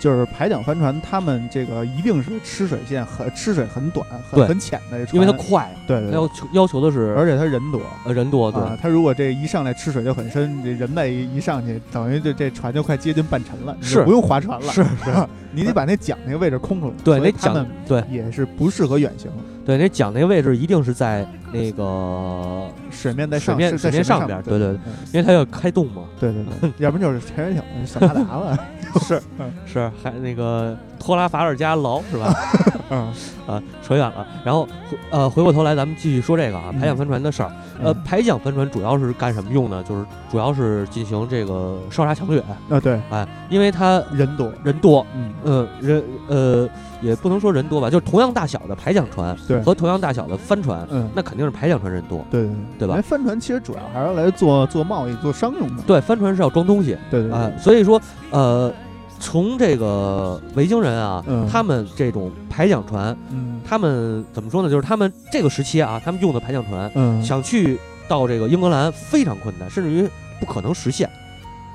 [0.00, 6.12] 就是排桨帆船，他们这个一定是吃水线很吃水很短、很很浅的船，因为它快，对对。
[6.12, 7.82] 要求要求的是而且它人多。
[8.06, 14.02] 呃人多，对，啊，他如果这一上来吃水就很深，这人再一一上去，等于这这船就快接近半沉了，是。
[14.04, 14.88] 不用划船了，是是，
[15.52, 16.94] 你得把那桨那个位置空出来。
[17.04, 18.02] 对，那桨对。
[18.10, 19.30] 也是不适合远行，
[19.68, 24.80] 对，那桨那个位置一定是在那个，水面在水面水面上上边对对对对
[25.12, 28.58] 因为它要开动嘛，对对对，要不然就是潜水艇、小马达了，
[29.04, 29.20] 是，
[29.66, 32.32] 是还那个托拉法尔加劳是吧？
[32.90, 33.12] 嗯
[33.46, 34.26] 啊，扯远了。
[34.42, 37.52] 然后回呃回过头来，咱们继续说这个啊，嗯排桨帆船的事儿。
[37.82, 39.84] 呃，嗯排桨帆船主要是干什么用呢？
[39.86, 46.66] 就是主要是进行这个烧杀抢掠，啊对，哎，因为它人多，人多，嗯嗯，人呃
[47.02, 52.24] 也不能说人多吧，就是同样大小的排桨船对和同样大小的帆船，嗯，那肯定是排桨船人多。
[52.30, 52.94] 对对对吧？
[52.94, 58.72] 因为帆船其实主要还是来做做贸易、做商用的，对，帆船是要装东西对对啊、对，所以说呃，
[59.20, 61.48] 从这个维京人啊，嗯。
[61.50, 63.60] 他们这种排桨船，嗯。
[63.68, 64.70] 他们怎么说呢？
[64.70, 67.22] 就是他们这个时期啊，他们用的排桨船，嗯。
[67.22, 70.08] 想去到这个英格兰非常困难，甚至于
[70.40, 71.08] 不可能实现。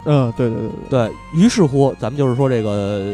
[0.06, 3.13] 嗯，对对对对，对于是乎，咱们就是说这个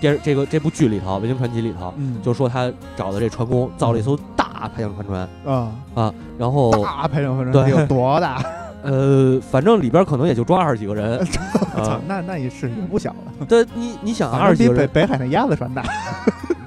[0.00, 8.42] 电视这个这部剧里头，《维京传奇》里头，嗯，就说他找的这船工造了一艘大排桨帆船啊，啊，然后大排船帆船对得有多大？
[8.82, 11.18] 呃，反正里边可能也就装二十几个人
[11.74, 15.82] 操啊。，那那也是也不小了，对，你你想二十几个人，北海那鸭子船大，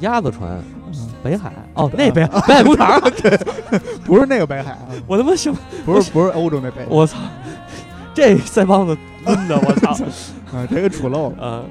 [0.01, 0.49] 鸭子船，
[0.87, 2.99] 嗯北海哦，那北北海工厂，
[4.05, 5.53] 不是那个北海啊，我他妈想，
[5.85, 7.17] 不是不是欧洲那北海，我操，
[8.13, 9.91] 这腮帮子抡的，我操！
[10.57, 11.63] 啊，这个杵漏了，呃，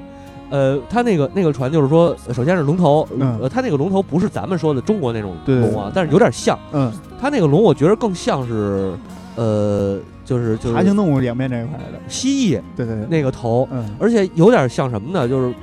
[0.49, 6.57] 呃，它那个那个船就是说，首先是龙头，嗯呃，它那个龙头不是咱们说的中国那种龙啊，但是有点像。
[6.71, 8.93] 嗯，它那个龙，我觉得更像是，
[9.35, 15.27] 呃，就是就是爬行动物两边这一块的，蜥蜴对对对，那个头，嗯而且有点像什么呢？
[15.27, 15.53] 就是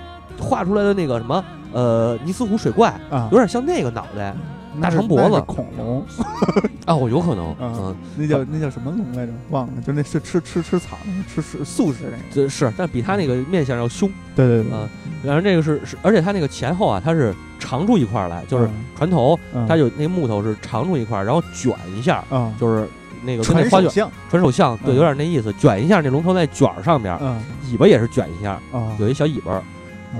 [0.40, 4.38] 画出来的那个什么，呃，尼斯湖水怪，啊有，点像那个脑袋那是
[4.80, 6.04] 大长脖子恐龙，
[6.86, 9.32] 啊，我有可能，嗯嗯，那叫那叫什么龙来着？
[9.50, 10.98] 忘了，就那是吃吃吃草，
[11.32, 14.10] 吃吃素食那个，这是，但比它那个面相要凶。
[14.34, 14.88] 对对对，啊
[15.24, 22.86] 然后这个是是，而且它那个前后啊，它是长出一块儿来，就是船头嗯它有那木头是长出一块儿，然后卷一下，啊，就是
[23.24, 27.40] 那个跟传那花卷手像，传手像，对，嗯有点那意思，卷一下那龙头在卷上边儿，嗯
[27.72, 29.60] 尾巴也是卷一下，啊，有一小尾巴，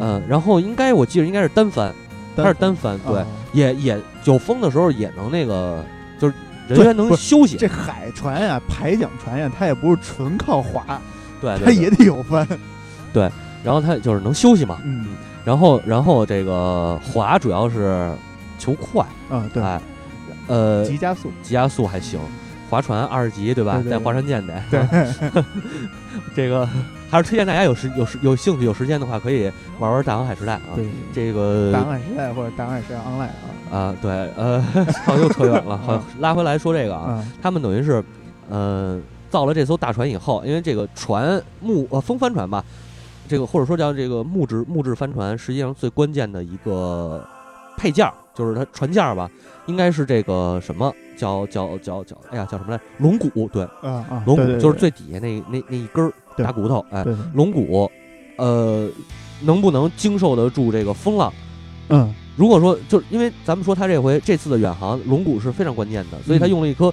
[0.00, 1.94] 嗯，然后应该我记得应该是单帆，
[2.37, 5.83] 它是单帆，对，啊也也有风的时候也能那个，
[6.18, 6.35] 就是
[6.68, 11.01] 人对员能不休息，这海船呀、排桨船呀，它也不是纯靠划，
[11.40, 12.46] 对， 它对对也得有帆。
[13.12, 13.31] 对
[13.64, 15.07] 然后它就是能休息嘛，嗯
[15.44, 18.11] 然后然后这个划主要是
[18.59, 19.81] 求快，啊，对，哎，
[20.49, 22.20] 呃，急加速，急加速还行，
[22.68, 23.75] 划船二十级对吧？
[23.75, 24.55] 对对对带划船舰得。
[24.70, 25.42] 对，
[26.35, 26.68] 这个
[27.08, 30.74] 还是推荐大家有时有时有兴趣有时间的话，可以玩玩大航海时代啊。
[30.74, 33.30] 对，这个大航海时代或者大航海时代 online
[33.70, 34.60] 啊，啊，对，呃，
[35.06, 38.02] 好又扯远了，好拉回来说这个啊，啊，他们等于是，
[38.50, 42.64] 呃，造了这艘大船以后，因为这个船木呃风帆船吧，
[43.28, 47.24] 这个或者说叫这个木质木质帆船，实际上最关键的一个
[47.76, 49.31] 配件儿就是它船架吧，
[49.66, 52.81] 应该是这个什么叫叫叫叫，哎呀叫什么来？
[52.99, 57.90] 龙骨，对，啊啊，龙骨就是最底下那那那一根儿大骨头，哎，龙骨，
[58.37, 58.88] 呃，
[59.40, 61.33] 能不能经受得住这个风浪？
[61.88, 62.14] 嗯。
[62.37, 66.51] 如果说，就是因为咱们说他这回这次的远航，龙骨是非常关键的，所以他嗯。
[66.51, 66.92] 用了一颗，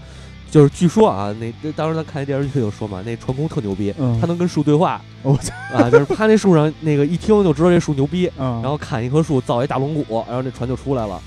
[0.50, 5.02] 就是据说啊，那那当时咱看那电视剧就说嘛，那船工特牛逼，嗯，他能跟树对话。
[5.22, 11.22] 我操，啊，就是趴那树上那个一听就知道这树牛逼，嗯，然后砍一棵树造一大龙骨，然后那船就出来了，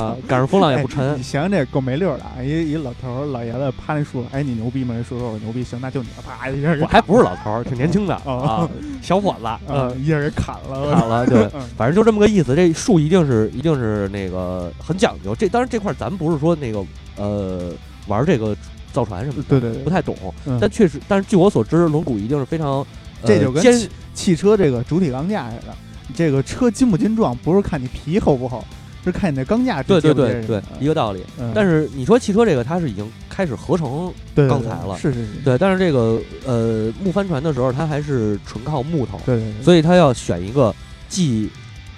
[0.00, 2.42] 啊，赶上风浪也不哎沉你，想想这够没溜儿的啊！
[2.42, 4.94] 一一老头儿老爷子趴那树，哎，你牛逼吗？
[4.96, 8.68] 这树说我牛逼，行，那就你了，啪一下给我还不是老头儿，挺年轻的哦啊，
[9.02, 11.44] 小伙子，啊嗯，一下给砍了，砍了，对。
[11.54, 15.34] 嗯反正就这么个意思，这树一定是一定是那个很讲究。
[15.34, 16.84] 这当然这块儿咱们不是说那个
[17.16, 17.72] 呃
[18.06, 18.56] 玩这个
[18.92, 20.16] 造船什么的，对对对不太懂。
[20.46, 22.78] 嗯但确实，但是据我所知，龙骨一定是非常，
[23.22, 23.62] 呃、这就跟
[24.14, 25.74] 汽车这个主体钢架似的，
[26.14, 28.64] 这个车筋不筋壮，不是看你皮厚不厚，
[29.04, 31.22] 是看你那钢架对对对对，一个道理。
[31.38, 34.12] 嗯但是你说汽车这个，它是已经开始合成
[34.48, 40.74] 钢材了是是是，对，但是这个呃木帆船的时候，它还是纯靠木头，对所以它要选一个
[41.08, 41.50] 既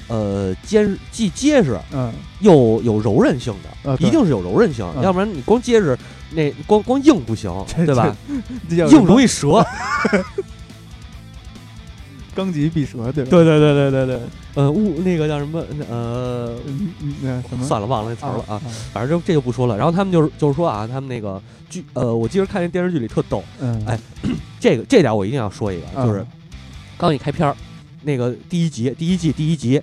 [0.09, 3.55] 呃坚既结实嗯又有柔韧性
[3.85, 5.97] 的，一定是有柔韧性，嗯要不然你光结实，
[6.33, 8.17] 那光光硬不行，对吧？
[8.71, 9.65] 硬容易折。
[12.37, 13.31] 钢极必折，对吧？
[13.31, 14.21] 对对对对对对，
[14.55, 15.59] 呃，物那个叫什么？
[15.89, 18.55] 呃，嗯，嗯那什么算了，忘了那词儿了啊。
[18.55, 18.63] 啊，
[18.93, 19.77] 反正就这就不说了。
[19.77, 23.99] 然后他们就是就是说啊，他们那个剧，呃，我记得看那电视剧里特逗，嗯，哎
[24.61, 26.27] 这个这点我一定要说一个，就是嗯
[26.99, 27.57] 刚一开篇儿，
[28.03, 29.81] 那个第一集第一季第一集，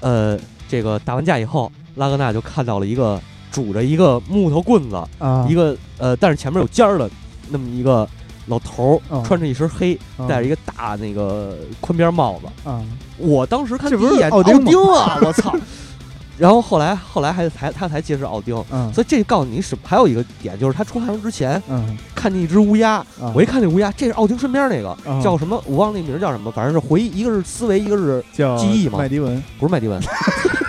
[0.00, 0.38] 呃，
[0.68, 3.20] 这个打完架以后，拉格纳就看到了一个
[3.50, 7.10] 拄着一个木头棍子，啊，一个呃，但是前面有尖儿的
[7.48, 8.08] 那么一个
[8.46, 12.68] 老头儿，哦穿着一身黑，啊戴着一个大那个宽边帽子。
[12.68, 12.82] 啊，
[13.18, 14.54] 我当时看第一眼，奥丁
[14.92, 15.54] 啊，我操！
[16.38, 19.74] 然后后来后来还才他才揭示奥丁，嗯所以这告诉你什？
[19.82, 25.58] 还有一个点就是他出航之前嗯，看见一只乌鸦，啊我一看那乌鸦，这是奥丁身边那个啊叫什么？
[25.66, 29.98] 我忘了那名儿叫什么，反正是回忆，一个是思维，一个是叫记忆嘛麦迪文，不是麦迪文。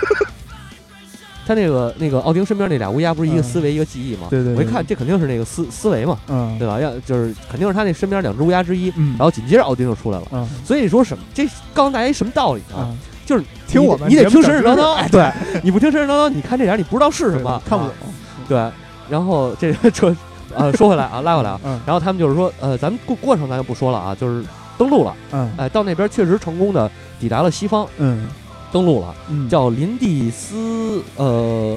[1.48, 4.26] 他那个那个奥丁身边那俩乌鸦不是一个嗯思维一个记忆吗？
[4.28, 6.78] 对对对我一看这肯定是那个思思维嘛，嗯，对吧？
[6.78, 8.92] 要就是肯定是他那身边两只乌鸦之一。
[8.96, 10.46] 嗯，然后紧接着奥丁就出来了，嗯。
[10.62, 11.24] 所以说什么？
[11.32, 12.84] 这告诉大家一什么道理啊？
[12.84, 12.94] 啊，
[13.24, 15.32] 就是听我们你得听神神叨叨，哎， 对，
[15.62, 17.94] 你不听神神叨叨，你看这点你不知道是什么，看不懂。
[17.94, 18.12] 啊，
[18.46, 18.70] 对，
[19.08, 20.14] 然后这个这
[20.54, 21.80] 呃说回来啊， 拉回来啊，嗯。
[21.86, 24.44] 然后他们就是说，呃，咱们过过程咱就不说了啊，就是
[24.76, 25.50] 登陆了，嗯。
[25.56, 28.28] 哎，到那边确实成功的抵达了西方，嗯
[28.72, 31.76] 登陆了，嗯，叫林蒂斯呃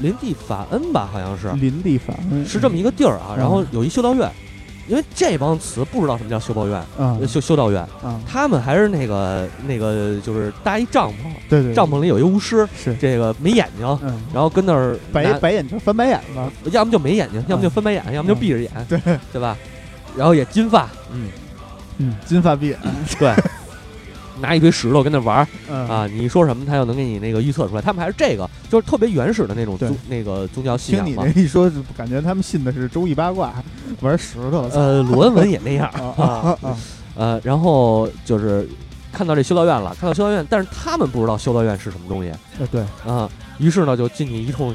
[0.00, 1.50] 林蒂法恩吧，好像是。
[1.52, 2.44] 林地法恩。
[2.46, 3.38] 是这么一个地儿啊，嗯。
[3.38, 4.30] 然后有一修道院。
[4.88, 12.96] 因为这帮词不知道什么叫修道院，啊呃修修道院，啊，他们还是那个那个，就是搭一帐篷，对对，帐篷里有一巫师，是。
[12.96, 18.98] 这个没眼睛，嗯，然后跟那儿白拿白眼睛翻白眼吧，要么就没眼睛，要么就翻白眼，要么就闭着眼，对。
[19.32, 19.56] 对吧？
[20.16, 21.28] 然后也金发，嗯，
[21.98, 22.78] 嗯，金发碧眼，
[23.16, 23.32] 对，
[24.40, 25.46] 拿一堆石头跟那玩儿。
[25.68, 25.88] 嗯。
[25.88, 27.82] 啊，你说什么他就能给你那个预测出来。
[27.82, 31.32] 他们还是这个，就是特别原始的那种宗那个宗教信听你仰嘛。
[31.34, 31.40] 这。
[31.40, 33.52] 一说，感觉他们信的是周易八卦，
[34.00, 35.88] 玩石头，呃，鲁恩文也那样。
[36.16, 36.76] 啊啊啊，
[37.16, 38.68] 呃，然后就是
[39.12, 42.32] 看到这修道院了，看到修道院，但是他们不知道修道院是什么东西。
[42.58, 42.82] 呃对。
[43.06, 43.28] 啊，
[43.58, 44.74] 于是呢就进去一通，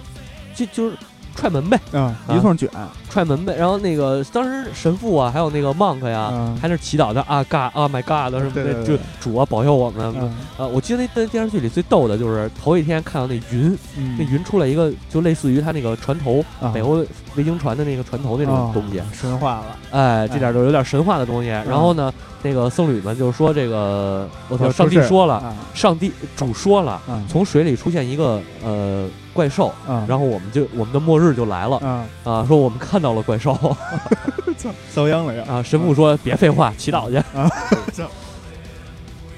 [0.54, 0.96] 就就是
[1.36, 2.70] 踹门呗，啊，一通卷，
[3.16, 3.56] 踹门呗。
[3.56, 6.58] 然后那个当时神父啊，还有那个 monk 呀，嗯。
[6.62, 10.14] 还那祈祷的啊 God 啊 My God 什么的，就主啊保佑我们。
[10.20, 10.36] 嗯。
[10.58, 14.18] 啊，我记得那那电视剧里最逗的就是头一天看到那云，嗯。
[14.20, 16.72] 那云出来一个就类似于他那个船头，啊。
[16.74, 17.06] 北欧
[17.36, 19.02] 维京船的那个船头那种啊东西。
[19.14, 21.48] 神话了，哎，这点儿就有点神话的东西。
[21.48, 22.14] 然后呢，
[22.44, 31.78] 那个僧侣们就说这个，我操，上帝说了，啊上帝主说了，啊从水里出现一个呃怪兽，啊，然后我们就我们的末日就来了。
[31.78, 33.54] 啊，啊，说我们看到了怪兽。
[34.58, 35.64] 操， 遭殃了呀，啊。
[35.64, 37.18] 神父说别废话，祈祷去。
[37.38, 37.50] 啊。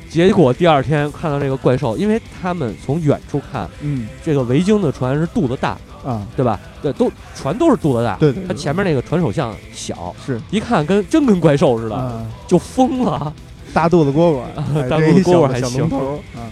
[0.09, 4.07] 结果第二天看到这个怪兽，因为他们从远处看，嗯。
[4.23, 6.59] 这个维京的船是肚子大，啊，对吧？
[6.81, 8.47] 对，都船都是肚子大，对对，对。
[8.47, 10.41] 它前面那个船首像小，是。
[10.49, 13.31] 一看跟真跟怪兽似的，啊，就疯了。
[13.73, 14.39] 大肚子蝈蝈，
[14.75, 15.87] 哎 大肚子蝈蝈还行。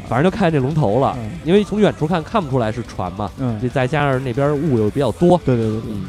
[0.07, 1.31] 反正就看见这龙头了，嗯。
[1.45, 6.03] 因为从远处看看不出来是船嘛，嗯，这再加上那边雾又比较多，对对对对，嗯，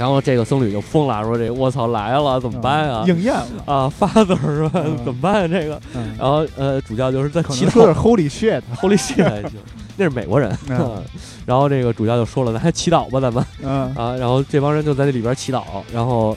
[0.00, 3.04] 然后这个僧侣就疯了，说这我操来了怎么办啊？
[3.06, 4.80] 应验了，啊，father 是吧？
[4.82, 5.46] 嗯 怎么办啊？
[5.48, 9.44] 这个，嗯，然后呃，主教就是在祈祷是 Holy shit，，Holy shit
[9.98, 10.56] 那是美国人。
[10.70, 11.02] 嗯
[11.44, 14.16] 然后这个主教就说了，咱还祈祷吧，咱们嗯啊。
[14.16, 16.34] 然后这帮人就在那里边祈祷，然后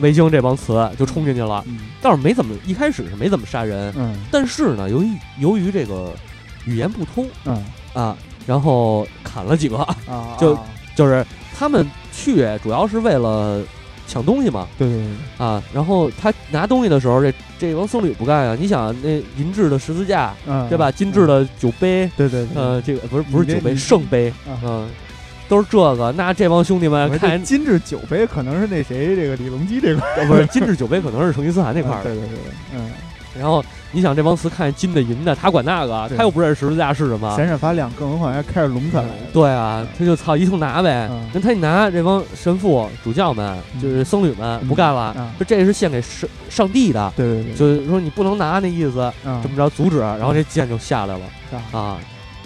[0.00, 5.08] 维京这帮词就冲进去了，嗯倒是没怎么一开始是没怎么杀人，嗯但是呢，由于
[5.38, 6.12] 由于这个
[6.64, 9.76] 语言不通嗯啊，然后砍了几个，
[10.08, 10.62] 啊，就啊
[10.96, 11.22] 就是
[11.54, 13.60] 他们去主要是为了
[14.06, 14.68] 抢东西嘛。
[14.78, 15.44] 对对对。
[15.44, 20.90] 啊，然后他拿东西的时候，这这帮僧侣不干啊，你想那银质的十字架嗯，对吧？
[20.90, 24.54] 金质的酒杯，对对对，呃，这个不是不是酒杯，圣杯，啊。
[24.62, 24.88] 嗯，
[25.48, 26.12] 都是这个。
[26.12, 32.38] 那这帮兄弟们看金质酒杯可能是那谁这个李隆基这块不是金质酒杯，可能是成吉思汗那块对 对，对
[32.74, 32.90] 嗯，
[33.38, 37.34] 然后你想这帮词看见金的银的，他管那个，他又不认识十字架是什么。
[37.36, 39.02] 闪闪发亮，更何况还开着龙彩，
[39.32, 41.08] 对啊，他就操一通拿呗。
[41.10, 41.28] 嗯。
[41.32, 51.24] 那他一拿，这帮神父、主教们，就是僧侣们不干了嗯，说这是献给上上帝的，对对对，就是说你不能拿那意思，啊这么着阻止，然后这剑就下来了。
[51.52, 51.98] 啊啊，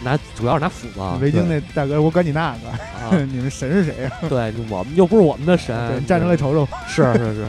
[0.02, 4.10] 拿主要是拿斧子啊，维京那大哥，我管你那个，啊， 你们神是谁呀？
[4.28, 7.46] 对，我们又不是我们的神对，站出来瞅瞅，是是是，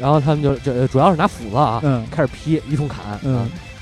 [0.00, 2.06] 然后他们就就主要是拿斧子啊，嗯。
[2.10, 3.20] 开始劈一通砍，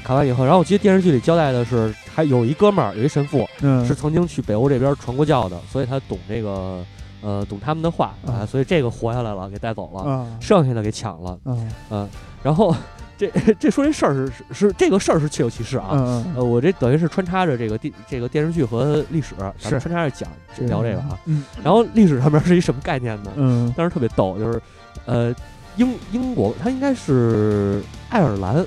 [0.05, 6.85] 砍完以后，然后我记得电视剧里交代的是，还有一哥们儿，有一神父嗯，是曾经去北欧这边传过教的，所以他懂这个
[7.21, 8.15] 呃懂他们的话
[8.47, 10.27] 所以这个活下来了，给带走了，啊。
[10.41, 11.57] 剩下的给抢了，啊
[11.91, 12.09] 嗯，
[12.43, 12.75] 然后
[13.19, 15.89] 这 这说这事儿是是是这个事儿是确有其事啊。
[15.93, 19.81] 嗯呃，我这等于是穿插着这个电这个电视剧和历史，咱们是。
[19.81, 20.31] 穿插着讲
[20.69, 21.19] 聊这个啊。
[21.27, 21.45] 嗯。
[21.63, 23.33] 然后历史上面是一什么概念呢？
[23.37, 23.73] 嗯。
[23.77, 24.63] 当时特别逗，就是
[25.05, 25.35] 呃，
[25.79, 28.67] 英英国它应该是爱尔兰，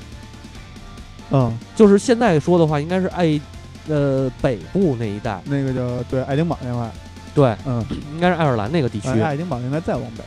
[1.30, 3.39] 嗯，就是现在说的话，应该是爱
[3.88, 6.91] 呃北部那一带，那个叫对爱丁堡那块，
[7.36, 9.09] 对，嗯，应该是爱尔兰那个地区。
[9.09, 10.24] 哎爱丁堡应该再往北，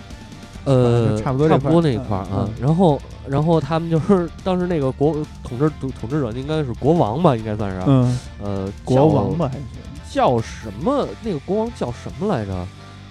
[0.64, 2.51] 呃，差不多差不多那一块儿啊嗯。
[2.61, 7.80] 然后，然后他们就是当时那个国统治统治者应该是国王吧，应该算是。
[7.87, 9.64] 嗯，呃，国王吧还是
[10.11, 11.09] 叫什么？
[11.22, 12.66] 那个国王叫什么来着？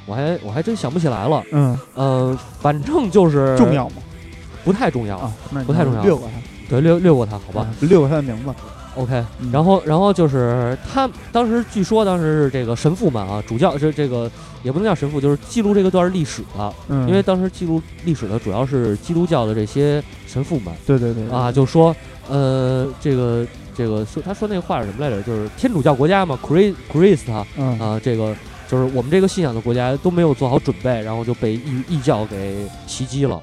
[0.06, 1.44] 我还我还真想不起来了。
[1.52, 3.96] 嗯呃，反正就是重要吗？
[4.64, 5.18] 不太重要。
[5.18, 7.62] 啊，那你不太重要略过他，对，略略过他，好吧。
[7.62, 8.54] 啊，略过他的名字。
[8.96, 14.30] OK，嗯然后然后就是他当时据说当时是这个神父们啊，主教这这个
[14.62, 21.96] 也不能叫神父，就是记录这个段历史的，嗯，因为当时记录历史的主要是基督教的这些神父们对对对啊，，就说
[22.30, 23.44] 呃这个
[23.76, 25.24] 这个说他说那个话是什么来着？
[25.24, 28.36] 就是天主教国家嘛，Christ Christ 啊，嗯啊这个
[28.70, 33.42] 就是我们这个信仰的国家都没有做好准备，然后就被异异教给袭击了。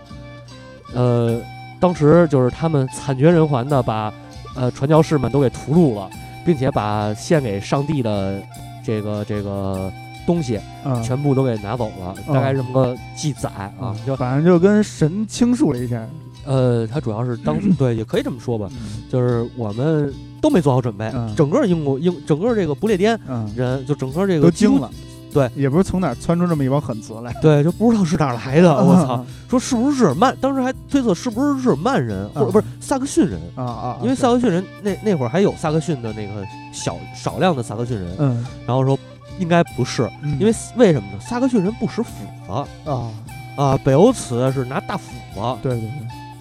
[0.94, 1.40] 呃，
[1.78, 4.12] 当时就是他们惨绝人寰的把
[4.56, 6.10] 呃传教士们都给屠戮了，
[6.44, 8.42] 并且把献给上帝的
[8.84, 9.92] 这个这个
[10.26, 13.48] 东西嗯，全部都给拿走了，大概这么个记载
[13.78, 13.94] 啊。
[14.04, 16.04] 就反正就跟神倾诉了一下。
[16.46, 24.90] 呃，他主要是当 对，也可以这么说吧，嗯就是我们都没做好准备，嗯整个英国英整个这个不列颠嗯，人就整个这个都惊了。
[25.32, 27.32] 对，也不是从哪儿窜出这么一帮狠词来。
[27.40, 29.14] 对，就不知道是哪儿来的， 我操！
[29.14, 30.36] 啊说是不是日耳曼？
[30.40, 33.98] 当时还推测是不是日耳曼人，或者嗯不是萨克逊人，啊啊！
[34.02, 38.96] 因为萨克逊人那那会儿还有萨克逊的那个小少量的萨克逊人，嗯，然后说
[39.38, 41.18] 应该不是，嗯因为为什么呢？
[41.20, 42.10] 萨克逊人不使斧
[42.46, 42.52] 子
[42.88, 43.10] 啊，
[43.56, 45.90] 啊，北欧词是拿大斧子，对对对，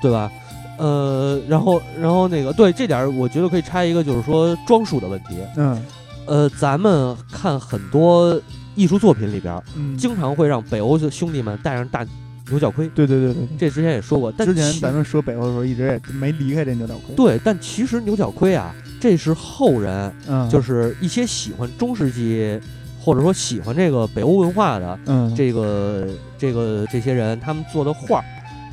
[0.03, 0.31] 对吧？
[0.77, 5.37] 呃，然后然后那个对这点，我觉得可以拆一个，就是说装束的问题。
[5.55, 5.83] 嗯
[6.25, 8.39] 呃，咱们看很多
[8.75, 12.05] 艺术作品里边，嗯，经常会让北欧的兄弟们戴上大
[12.49, 12.87] 牛角盔。
[12.95, 13.57] 对对对对对。
[13.57, 22.59] 这之前也说过，但之前其咱们说北欧的时候，一直也没离开这牛角盔。，对，但其实牛角盔啊，这是后人，嗯，就是一些喜欢中世纪
[23.01, 26.07] 或者说喜欢这个北欧文化的嗯，这个
[26.37, 28.23] 这个这些人，他们做的画、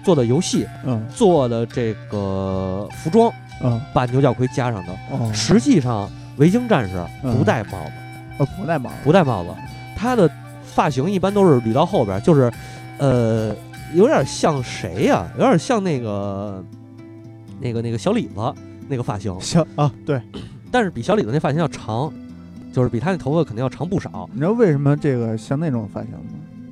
[0.04, 1.04] 做的游戏、嗯。
[1.14, 3.32] 做的这个服装，
[3.62, 3.80] 嗯。
[3.92, 4.92] 把牛角盔加上的。
[5.10, 7.92] 哦，实际上，维京战士不嗯戴帽子，
[8.38, 9.50] 呃不戴帽子，不戴帽子，
[9.96, 10.30] 他的
[10.62, 12.52] 发型一般都是捋到后边儿，就是
[12.98, 13.56] 呃，
[13.94, 16.62] 有点像谁呀、有点像那个
[17.60, 18.54] 那个那个小李子
[18.88, 19.34] 那个发型。
[19.40, 20.20] 小啊，对，
[20.70, 22.12] 但是比小李子那发型要长，
[22.72, 24.28] 就是比他那头发肯定要长不少。
[24.32, 26.18] 你知道为什么这个像那种发型吗？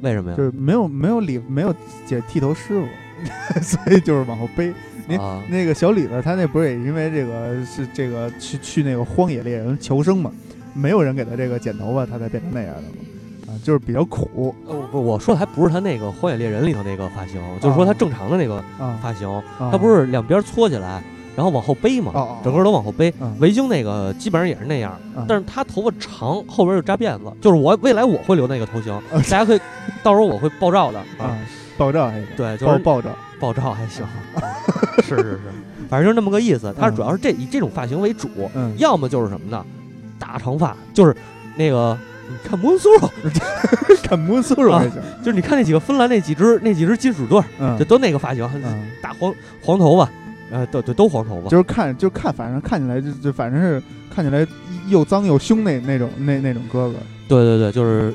[0.03, 0.37] 为什么呀？
[0.37, 2.87] 就是没有没有理没有剪剃头师傅，
[3.63, 4.73] 所以就是往后背。
[5.07, 10.31] 你啊，那个小李子他那不是也因为这个是这个去去那个荒野猎人求生嘛，
[10.73, 12.89] 没有人给他这个剪头发，他才变成那样的嘛。
[13.55, 14.55] 啊，就是比较苦。
[14.67, 19.29] 呃不，我说的还不是他那个《荒野猎人》里头那个发型，就是说他正常的那个啊，发型，
[19.59, 21.03] 他他不是两边搓起来，
[21.37, 23.13] 然后往后背嘛，哦哦，整个都往后背。
[23.21, 23.35] 嗯。
[23.41, 25.25] 维京那个基本上也是那样，嗯。
[25.29, 29.61] 但是他头发长，后边就扎辫子，就是我未来我会留那个头型，嗯大家可以
[30.03, 31.39] 到时候我会爆照的啊啊，
[31.77, 33.09] 爆照还行，对，就是爆爆照，
[33.41, 34.07] 爆照还行，
[35.03, 35.41] 是是是，
[35.89, 36.75] 反正就是那么个意思。
[36.79, 39.65] 他主要是这以这种发型为主，嗯，要么就是什么呢？
[40.19, 41.15] 大长发，就是
[41.57, 43.11] 那个你看摩苏肉，
[44.03, 45.31] 看摩苏肉还行，就。
[45.31, 47.41] 是你看那几个芬兰那几只那几只金属队
[47.79, 50.09] 就都那个发型，嗯，大黄黄头发，
[50.51, 53.83] 呃，都对都黄头发，就是看就看，反正看起来就就反正是
[54.15, 54.47] 看起来
[54.89, 56.95] 又脏又凶那那种那那种哥哥，
[57.29, 58.13] 对对对，就是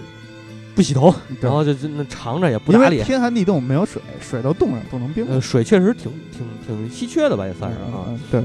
[0.75, 1.49] 不洗头，对。
[1.49, 3.03] 然后就就那长着也不因为打理。
[3.03, 5.35] 天寒地冻没有水，水都冻上冻成冰了。
[5.35, 8.05] 呃，，水确实挺挺挺稀缺的吧，也算是啊。
[8.07, 8.41] 嗯，对，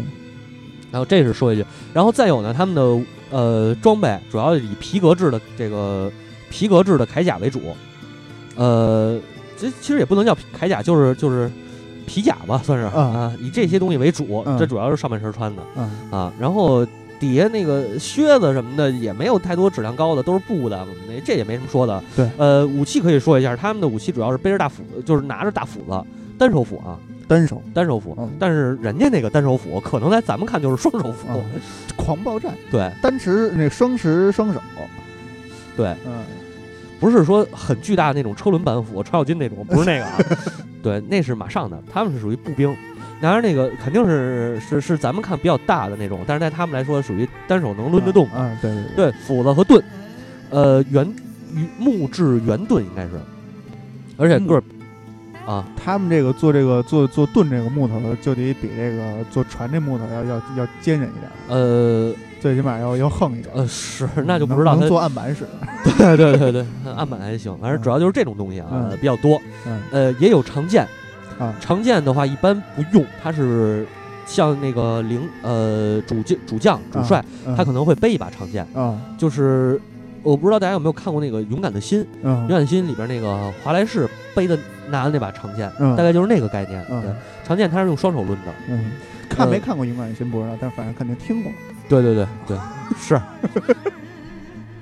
[0.95, 6.09] 然后这是说一句，然后再有呢，他们的呃装备主要以皮革制的这个
[6.51, 7.61] 皮革制的铠甲为主，
[8.55, 9.19] 呃，
[9.59, 11.51] 这其实也不能叫铠甲，就是就是
[12.07, 16.87] 皮甲吧，算是、嗯啊，以这些东西为主，嗯这主要是上半身穿的嗯啊，然后。
[17.21, 22.03] 底下那个靴子什么的也没有太多质量高的，都是布的，那这也没什么说的。
[22.15, 26.05] 对，呃，武器可以说一下，他们的武器主要是背着大斧，就是拿着大斧子，
[26.37, 27.63] 单手斧啊，单手。
[27.73, 28.17] 单手斧。
[28.19, 28.31] 嗯。
[28.39, 31.29] 但是人家那个单手斧，可能在咱们看就是双手斧。
[31.29, 31.37] 啊，
[31.97, 32.91] 狂暴战，对。
[33.03, 34.61] 单持那双持双手，
[35.77, 36.23] 对，嗯。
[37.01, 40.19] 不是说很巨大的那种车轮板斧，程咬金那种，不是那个啊。
[40.83, 42.75] 对，那是马上的，他们是属于步兵。
[43.21, 48.25] 拿着那个肯定是是是咱们看比较大的那种，但是在他们来说属于单手能抡得动。
[48.27, 48.33] 的。
[48.37, 49.83] 嗯，对对对，斧子和盾，
[50.51, 51.07] 呃，圆
[51.55, 53.13] 鱼木质圆盾应该是，
[54.17, 54.63] 而且个儿
[55.47, 63.55] 啊，他们这个做这个做做盾这个木头的，就得比这个做船这木头要要要坚韧一点，呃最起码要要横一点。
[63.55, 65.47] 呃是，那就不知道它能做案板使。
[65.99, 68.99] 对对对对，案板还行，反正主要就是这种东西啊、嗯。
[68.99, 69.41] 比较多。
[69.67, 69.81] 嗯。
[69.91, 70.87] 呃，也有长剑，
[71.39, 71.55] 啊。
[71.61, 73.87] 长剑的话一般不用，它是
[74.27, 77.55] 像那个领呃主将主将主帅，嗯。
[77.57, 78.99] 他可能会背一把长剑，啊。
[79.19, 79.81] 就是
[80.23, 82.33] 我不知道大家有没有看过那个《勇敢的心》，《嗯。
[82.33, 84.59] 勇嗯敢的心》里边那个华莱士背的
[84.91, 86.85] 拿的那把长剑，嗯大概就是那个概念。
[86.91, 87.11] 嗯对，
[87.47, 88.53] 长剑它是用双手抡的。
[88.69, 88.93] 嗯，
[89.29, 91.53] 看没呃看过《勇敢的心》不知道，但反正肯定听过。
[91.89, 92.59] 对对对 对，
[92.99, 93.21] 是。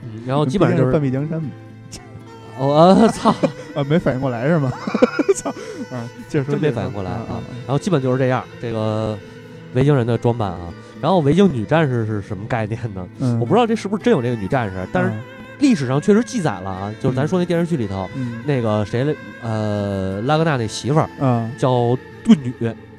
[0.02, 1.50] 嗯， 然后基本上就是半壁江山嘛。
[2.58, 3.30] 哦啊 操，
[3.74, 4.70] 啊，没反应过来是吗？
[5.36, 5.50] 操！
[5.90, 7.42] 啊，接着说，真没反应过来啊啊。
[7.66, 9.18] 然后基本就是这样，这个
[9.74, 10.68] 维京人的装扮啊。
[11.00, 13.08] 然后维京女战士是什么概念呢？
[13.18, 15.10] 嗯，我不知道这是不是真有这个女战士，但是
[15.62, 16.94] 历史上确实记载了啊。
[17.00, 21.30] 就是咱说那电视剧里头，嗯，那个谁来，呃，拉格纳那媳妇儿嗯。
[21.30, 22.52] 啊，叫盾女，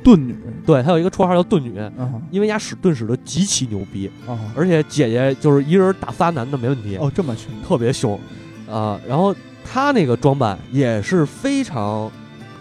[0.03, 0.36] 盾女。
[0.66, 2.22] 对，她有一个绰号叫盾女，嗯。
[2.32, 7.51] 因为丫使盾使的极其牛逼，啊而且姐姐就是一人打仨男的没问题，哦，这么凶。
[7.68, 8.20] 特别凶。
[8.68, 8.99] 啊。
[9.07, 12.09] 然后她那个装扮也是非常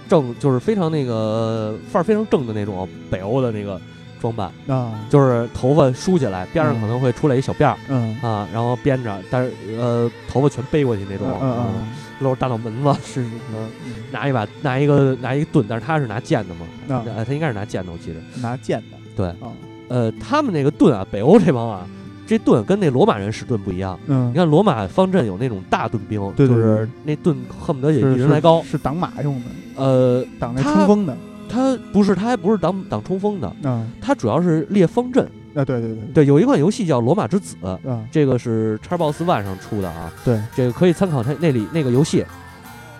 [0.08, 3.80] 正，就是非常那个范儿非常正的那种北欧的那个
[4.22, 7.76] 装扮，啊，就是头发梳起来，边上可能会出来一小辫儿。
[7.88, 8.16] 嗯。
[8.22, 11.88] 啊，然后编着，但是呃，头发全背过去那种，嗯嗯嗯。
[12.20, 13.20] 露着大脑门子， 是
[13.52, 13.68] 嗯，
[14.12, 18.20] 拿一把拿一个拿一个盾，但是他是拿剑的嘛，他应该是拿剑的，我记得。
[18.40, 18.96] 拿剑的。
[19.16, 19.50] 对，啊，
[19.88, 21.84] 呃，他们那个盾啊，北欧这帮啊，
[22.24, 23.98] 这盾跟那罗马人使盾不一样。
[24.06, 24.30] 嗯。
[24.30, 28.62] 你，看罗马方阵有那种大盾兵，对对就是那盾恨不得也一人来高。
[28.62, 29.50] 是挡马用的，
[29.82, 31.16] 呃，挡那冲锋的
[31.52, 35.24] 他不是，他还不是挡挡冲锋的，啊他主要是列方阵。
[35.54, 37.78] 啊，对对对对，有一款游戏叫《罗马之子》，啊，
[38.10, 40.10] 这个是 Xbox One 上出的啊。
[40.24, 42.24] 对，这个可以参考它那里那个游戏，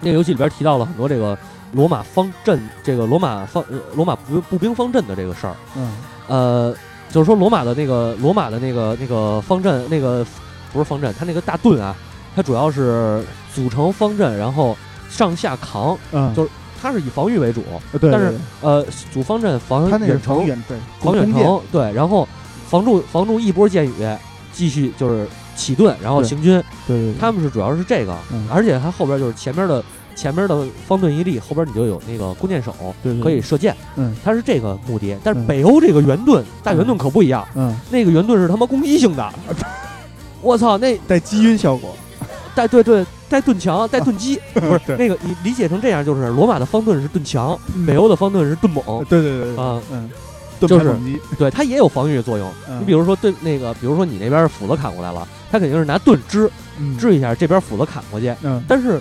[0.01, 1.39] 那个游戏里边提到了很多这个
[1.73, 5.57] 罗马方阵，这个罗马方呃罗马步步兵方阵的这个事儿。
[5.75, 5.93] 嗯
[6.29, 6.77] 呃，
[7.09, 10.23] 就是说罗马的那个罗马的那个那个方阵，那个
[10.75, 11.97] 不是方阵，它那个大盾啊，
[12.37, 13.25] 它主要是
[13.55, 14.77] 组成方阵，然后
[15.09, 16.51] 上下扛，嗯，就是
[16.83, 17.63] 它是以防御为主。
[18.01, 22.29] 对，但是呃，主方阵防他那个远程，远对防远程，对，然后
[22.69, 23.93] 防住防住一波箭雨，
[24.53, 26.63] 继续就是起盾，然后对行军。
[26.87, 29.83] 对对，对他们是主要是这个，嗯而且它后边就是前面的
[30.17, 35.17] 前面的方盾一立，后边你就有那个弓箭手对对可以射箭，嗯它是这个目的。
[35.23, 39.33] 但是嗯北欧这个圆盾大圆盾可不一样，嗯那个圆盾是他妈攻击性的。
[40.43, 41.95] 我操，那带击晕效果，
[42.55, 47.87] 带对对带盾墙带盾击， 不是那个你理解成这样，就是罗马的方盾是盾墙，嗯。
[47.87, 48.85] 北欧的方盾是盾猛。
[49.09, 50.11] 对对对对啊，嗯，
[50.61, 50.95] 盾就是
[51.39, 52.51] 对，它也有防御作用。
[52.69, 52.81] 嗯。
[52.81, 56.97] 你比如说对那个，比如说你那边斧子砍过来了，他肯定是拿盾支嗯。
[56.99, 58.35] 支一下，这边斧子砍过去。
[58.43, 58.63] 嗯。
[58.69, 59.01] 但是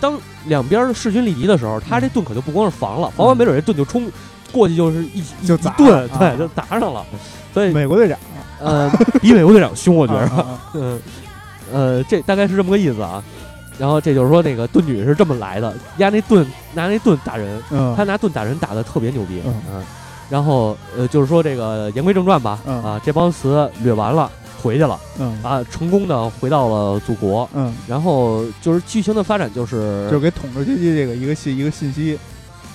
[0.00, 4.10] 当两边势均力敌的时候，他这盾可就不光是防了，防完没准这盾就冲
[4.52, 7.04] 过去就是一一就砸对，就砸上了。
[7.52, 8.18] 所以美国队长，
[8.60, 8.90] 呃，
[9.20, 10.46] 比美国队长凶，我我觉着。
[10.74, 11.00] 嗯
[11.74, 13.22] 呃，这大概是这么个意思啊。
[13.76, 19.52] 然后这就是说，那个盾女是这么来的，压那盾拿那盾打人，嗯，他拿盾打人打的特别牛逼，嗯。
[19.72, 19.84] 嗯。
[20.30, 22.80] 然后呃，就是说这个言归正传吧，嗯。
[22.84, 24.30] 啊，这帮词掠完了，
[24.62, 25.42] 回去了嗯。
[25.42, 27.48] 啊，成功的回到了祖国。
[27.52, 32.16] 嗯，然后就是剧情的发展就是就给统治阶级这个一个信一个信息，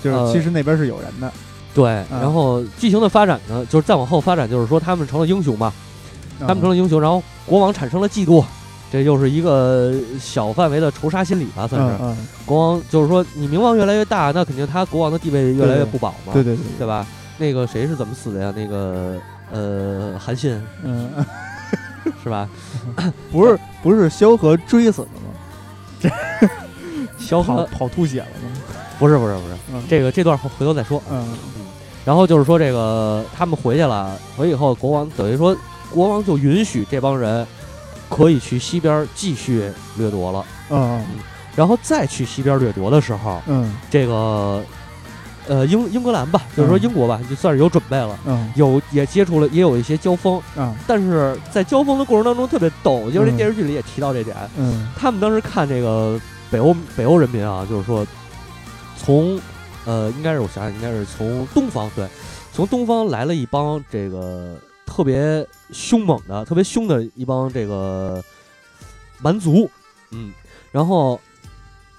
[0.04, 1.32] 就是呃其实那边是有人的，
[1.74, 2.20] 对，嗯。
[2.20, 5.72] 然后剧情的发展呢，就是再往后发展，就是说他们成了英雄嘛，
[6.42, 8.44] 他们成了了英雄，然后国王产生了嫉妒，
[8.92, 11.96] 这又是一个小范围的仇杀心理吧，算是。
[12.02, 17.06] 嗯国王就是说，你名望越来越大，那肯定他国王的地位越来越不保嘛，对对对对吧？
[17.38, 18.54] 那个谁是怎么死的呀？
[18.56, 19.18] 那个
[19.52, 21.10] 呃，韩信嗯，
[22.24, 22.50] 是吧？
[23.32, 25.30] 不是不是萧何追死的吗？
[26.10, 26.48] 跑
[27.20, 28.50] 萧何跑吐血了吗？
[28.98, 31.02] 不是不是不是，嗯这个这段回回头再说。
[31.12, 31.28] 嗯
[32.06, 35.56] 然后就是说这个他们回去了，回去以后国王等于说
[35.92, 37.46] 国王就允许这帮人
[38.10, 40.46] 可以去西边继续掠夺了。
[40.70, 41.06] 嗯。
[41.56, 43.76] 然后再去西边掠夺的时候，嗯。
[43.90, 44.64] 这个
[45.48, 46.82] 呃英英格兰吧，就是说嗯。
[46.82, 48.18] 英国吧，就算是有准备了。
[48.26, 48.52] 嗯。
[48.56, 53.38] 有也接触了，也有一些交锋，啊但是在交锋的过程当中特别逗，就是这嗯。
[53.38, 54.36] 电视剧里也提到这点。
[54.58, 54.90] 嗯。
[54.98, 58.06] 他们当时看这个北欧北欧人民啊，就是说
[58.98, 59.40] 从
[59.86, 62.08] 呃，应该是我想想，应该是从东方对，
[62.54, 64.56] 从东方来了一帮这个
[64.90, 68.22] 特别凶猛的、特别凶的一帮这个
[69.22, 69.70] 蛮族，
[70.10, 70.34] 嗯，
[70.72, 71.20] 然后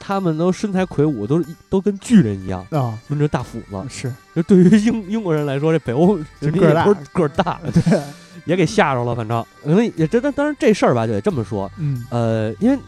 [0.01, 2.99] 他们都身材魁梧，都是都跟巨人一样，啊。
[3.09, 3.85] 抡着大斧子。
[3.89, 4.13] 是。
[4.35, 6.87] 就对于英英国人来说，这北欧 人民个儿大。
[6.87, 8.03] 也不是个儿大， 对。
[8.45, 9.15] 也给吓着了。
[9.15, 9.45] 反正。
[9.63, 12.05] 可能也真的，当然这事儿吧，就得这么说，嗯。
[12.11, 12.79] 呃，因为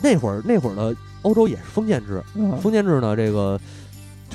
[0.00, 2.56] 那会儿那会儿的欧洲也是封建制，嗯。
[2.58, 3.60] 封建制呢，这个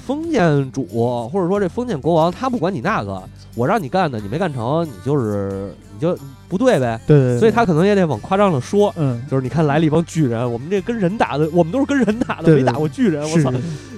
[0.06, 0.86] 封建主
[1.32, 3.22] 或者说这封建国王，他不管你那个，
[3.56, 7.00] 我让你干的，你没干成，你就是你就不对呗。
[7.08, 9.22] 对对，所以他可能也得往夸张了说，嗯。
[9.30, 13.28] 就是你看来了一帮巨人，我们这跟人打的，我们都是跟人打的，没打过巨人。
[13.30, 13.52] 我操，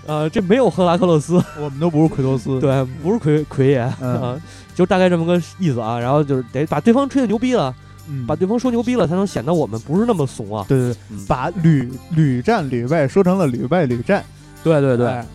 [0.06, 3.92] 呃，这没有赫拉克勒斯，我们都不是奎托斯， 对，不是奎奎爷，
[4.74, 6.00] 就大概这么个意思啊。
[6.00, 7.76] 然后就是得把对方吹的牛逼了，
[8.10, 8.26] 嗯。
[8.26, 10.66] 把对方说牛逼了，才能显得我们不是那么怂啊。
[10.70, 11.26] 对对对，嗯。
[11.28, 14.24] 把屡屡战屡败说成了屡败屡战，
[14.64, 15.26] 对对对，哎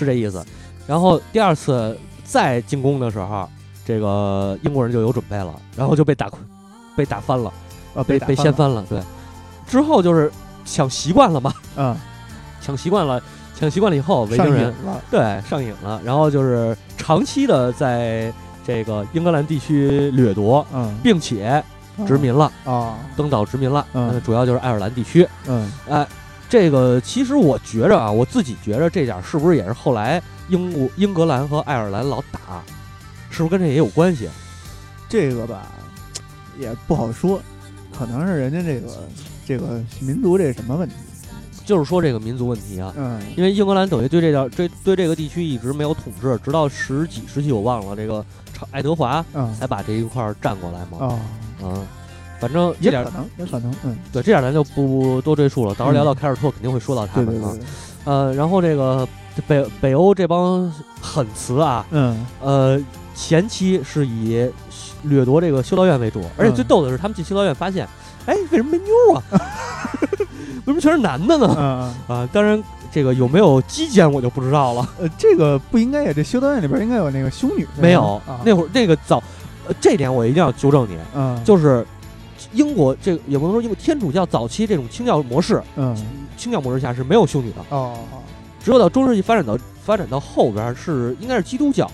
[0.00, 0.44] 是这意思。
[0.86, 3.48] 然后第二次再进攻的时候，
[3.84, 6.28] 这个英国人就有准备了，然后就被打
[6.96, 7.52] 被打翻了，
[7.94, 8.84] 啊，被被掀翻了。
[8.88, 9.00] 对，
[9.66, 10.30] 之后就是
[10.64, 11.96] 抢习惯了嘛，嗯，
[12.60, 13.22] 抢习惯了，
[13.56, 14.74] 抢习惯了以后，维京人
[15.10, 18.32] 对上瘾了，然后就是长期的在
[18.66, 21.62] 这个英格兰地区掠夺，嗯，并且
[22.06, 26.06] 殖民了啊，登岛殖民了，嗯，主要就是爱尔兰地区，嗯，哎，
[26.50, 32.60] 这个其实我觉着啊，我自己觉着这点是不是也是后来英国英格兰和爱尔兰老打，
[33.30, 34.28] 是不是跟这也有关系？
[35.08, 35.68] 这个吧，
[36.58, 37.40] 也不好说，
[37.96, 38.88] 可能是人家这个
[39.46, 40.94] 这个民族这什么问题，
[41.64, 48.24] 就是说这个民族问题啊，嗯，因为英格兰等于对这点这对这个地区一直没有统治，直到十几世纪我忘了，这个
[48.72, 49.54] 爱德华嗯。
[49.54, 51.20] 才把这一块占过来嘛，啊，
[51.62, 51.86] 嗯，
[52.40, 57.54] 反正这点可能也可能，嗯，对，这点咱就不多赘述了，到时候聊到凯尔特肯定会说到他们啊，
[58.04, 59.06] 呃，然后这个
[59.46, 62.80] 北北欧这帮狠词啊，嗯，呃，
[63.14, 64.50] 前期是以
[65.04, 67.86] 掠夺这个修道院为主，而且最逗的是，他们进修道院发现，
[68.26, 69.22] 哎，为什么没妞啊？
[70.66, 71.92] 为什么全是男的呢？
[72.08, 72.62] 啊，当然，
[72.92, 74.88] 这个有没有基奸我就不知道了。
[74.98, 77.66] 呃，这个不应该呀，这修道院里边应该有那个修女。
[77.78, 79.22] 没有，那会儿那个早，
[79.80, 80.98] 这点我一定要纠正你。
[81.14, 81.84] 嗯，就是
[82.52, 85.96] 英国这个也不能说，因为天主教早期这种清教模式，嗯，
[86.36, 87.56] 清教模式下是没有修女的。
[87.70, 87.98] 哦，
[88.62, 91.90] 只有到中世纪发展到发展到后边是应该是基督教。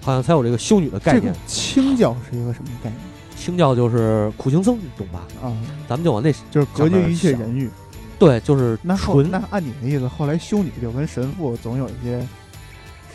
[0.00, 1.34] 好像才有这个修女的概念。
[1.46, 2.98] 清教是一个什么概念？
[3.36, 5.24] 清教就是苦行僧，你懂吧？
[5.42, 5.52] 啊，
[5.86, 7.68] 咱们就往那就是隔绝一切人欲。
[8.18, 9.30] 对，就是那纯。
[9.30, 12.26] 那按你的意思，后来修女就跟神父总有一些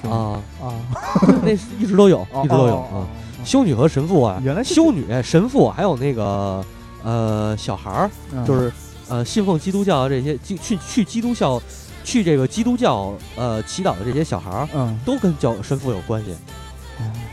[0.08, 0.76] 啊啊，
[1.42, 3.08] 那一直都有，一直都有啊。
[3.44, 6.64] 修女和神父啊，原来修女、神父还有那个
[7.04, 8.10] 呃小孩儿，
[8.46, 8.72] 就是
[9.10, 11.62] 呃信奉基督教这些去去基督教
[12.04, 16.36] 去这个基督教呃祈祷的这些小孩儿，嗯，都跟教神父有关系。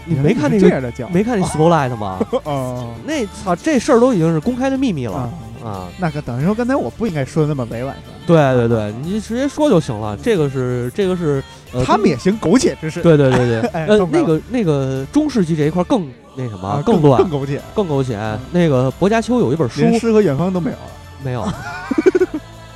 [0.07, 2.18] 你没看那 个没看那 Spotlight 吗？
[2.45, 5.31] 哦，那操，这事儿都已经是公开的秘密了
[5.62, 5.89] 啊！
[5.99, 7.95] 那个等于说刚才我不应该说的那么委婉。
[8.31, 10.16] 对对对，你直接说就行了。
[10.16, 11.43] 这个是这个是，
[11.85, 13.03] 他们也行苟且之事。
[13.03, 18.18] 对对对对， 呃，那个那个中世纪这一块更那什么，更乱，更苟且，更苟且。
[18.53, 20.83] 那个薄伽丘有一本书，诗和远方都没有了，
[21.22, 21.47] 没有。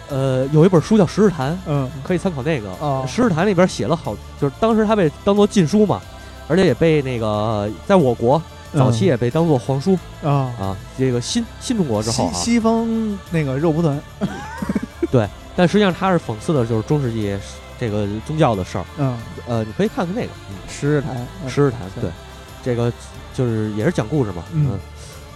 [0.09, 2.71] 呃，有一本书叫《十日谈》，嗯，可以参考那个。
[2.85, 6.01] 啊，十日谈里边写了好，就是当时他被当做禁书嘛。
[6.47, 8.41] 而且也被那个在我国
[8.75, 12.87] 早期也被当做皇书啊啊，这个新新中国之后啊，西方
[13.31, 13.99] 那个肉蒲团，
[15.11, 15.27] 对，
[15.57, 17.37] 但实际上他是讽刺的就是中世纪
[17.79, 20.29] 这个宗教的事儿，嗯，呃，你可以看看那个
[20.69, 21.17] 《十日谈》，
[21.49, 22.11] 《十日谈》对，
[22.63, 22.93] 这个
[23.33, 24.79] 就是也是讲故事嘛，嗯，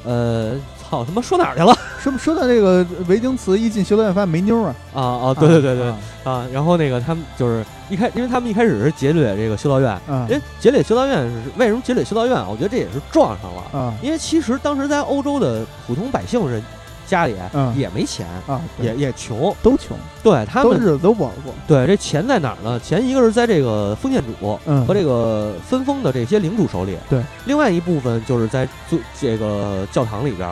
[0.04, 1.76] 呃，操他妈说哪儿去了？
[2.00, 5.92] 说说到这个维京词，一进修道院发现没妞啊，啊啊，对对对对。
[6.24, 9.98] 啊，然后那个他们就是一开，因为他们一开始是劫掠这个修道院，
[10.28, 12.46] 因为，劫掠修道院是为什么劫掠修道院啊？
[12.48, 13.64] 我觉得这也是撞上了。
[13.74, 16.62] 嗯，因为其实当时在欧洲的普通百姓人
[17.08, 17.34] 家里
[17.74, 21.52] 也没钱啊，也也穷，都穷，对他们日子都不好过。
[21.66, 22.78] 对，这钱在哪儿呢？
[22.78, 30.48] 钱一个是在这个封建主和这个分封的这些领主手里，对，另外一部分就是在做这个教堂里边。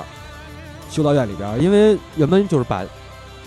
[0.89, 2.83] 修道院里边，因为人们就是把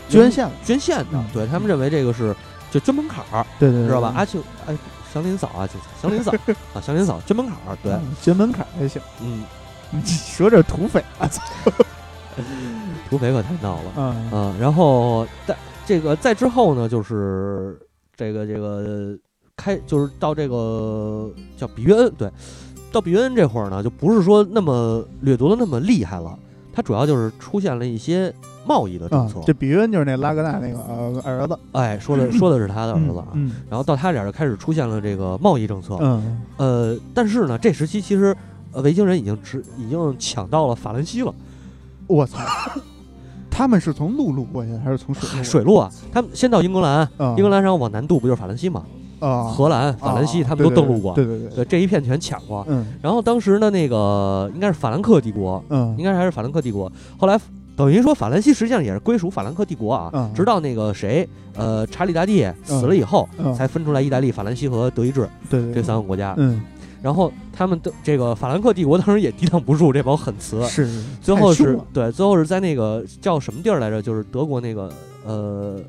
[0.09, 2.35] 捐献捐献的，对他们认为这个是
[2.69, 4.13] 就捐门槛儿，对对，知道吧？
[4.15, 4.77] 阿庆哎，
[5.13, 6.33] 祥林嫂啊，就祥林嫂
[6.75, 9.01] 啊，祥林嫂捐门槛儿，对，捐门槛还行。
[9.21, 9.45] 嗯，
[9.89, 11.27] 你说这土匪啊，
[13.09, 14.29] 土匪可太闹了，嗯。
[14.31, 17.79] 嗯，然后在这个在之后呢，就是
[18.15, 19.17] 这个这个
[19.55, 22.31] 开，就是到这个叫比约恩，对，
[22.91, 26.37] 到比约恩这会儿呢，就不是说那么掠夺的那么厉害了。
[26.71, 28.33] 它主要就是出现了一些
[28.65, 38.33] 贸易的政策，这比约恩就是那拉格纳那个呃儿子，哎，说的说的是他的儿子啊，嗯，然后到他这儿就开始出现了这个贸易政策，嗯，呃，但是呢，这时期其实
[38.71, 41.33] 呃维京人已经直已经抢到了法兰西了，
[42.09, 42.39] 我操，
[43.51, 45.43] 他们是从陆路过去还是从水路？
[45.43, 48.83] 水路啊，他们先到英格兰，嗯、英格兰然后往南渡不就是法兰西吗？
[49.19, 52.65] 啊，荷兰、法兰西他们都登陆过，对对对，这一片全抢过。
[52.67, 56.91] 嗯，然后当时呢那个应该是法兰克帝国，嗯，应该还是法兰克帝国。
[57.17, 57.39] 后来
[57.75, 66.33] 等于说法兰西实际上也是归属法兰克帝国啊，嗯、直到那个谁，呃，查理大帝死了以后，才分出来意大利、法兰西和德意志，对这三个国家。
[66.37, 66.61] 嗯，
[67.01, 74.01] 然后他们的这个法兰克帝国当时也抵挡不住这帮狠词，是，最后是对，最后是在那个叫什么地儿来着？
[74.01, 74.91] 就是德国那个
[75.25, 75.79] 呃，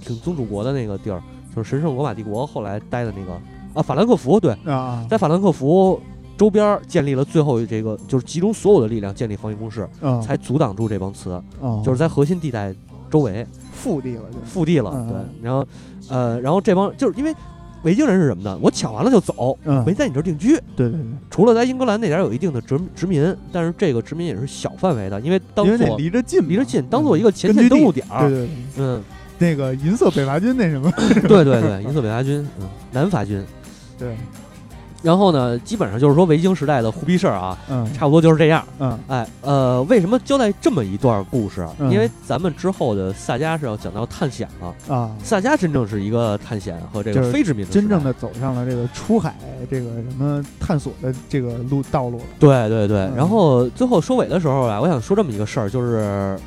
[0.00, 1.22] 挺宗主国的那个地儿。
[1.56, 3.32] 就是神圣罗马帝国后来待的那个
[3.74, 6.00] 啊，法兰克福对啊，在法兰克福
[6.36, 9.88] 周边建立了最后这个，就是集中所有的力量建立防御工事，
[10.22, 11.42] 才阻挡住这帮词，
[11.84, 12.72] 就是在核心地带
[13.10, 15.66] 周围腹地了，腹地了，对，然后
[16.08, 17.34] 呃，然后这帮就是因为
[17.82, 18.58] 维京人是什么呢？
[18.60, 20.54] 我抢完了就走，嗯，没在你这儿定居。
[20.76, 21.00] 对对对，
[21.30, 28.48] 除了在英格兰那点儿有一定的殖殖民，但是这个殖民也是小范围的，因为当因为那做离着近嘛，离着近，当做一个前根据地线登陆点对对，
[28.78, 29.02] 嗯，
[29.38, 30.90] 那个银色北伐军那什么，
[31.28, 33.44] 对对对，银色北伐军，嗯，南伐军。
[33.98, 34.16] 对，
[35.00, 38.64] 然后呢，基本上就是说维京时代的胡逼事儿啊，嗯差不多就是这样。
[38.80, 41.66] 嗯哎，呃，为什么交代这么一段故事？
[41.78, 44.94] 嗯因为咱们之后的萨迦是要讲到探险了。
[44.94, 49.36] 啊，萨迦真正是一个探险和这个非殖民的真正的走上了这个出海
[49.70, 52.24] 这个什么探索的这个路道路了。
[52.40, 52.98] 对对对。
[52.98, 56.38] 嗯然后最后收尾的时候啊，我想说这么一个事儿，就是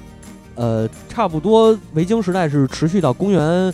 [0.56, 3.74] 呃，差不多维京时代是持续到公元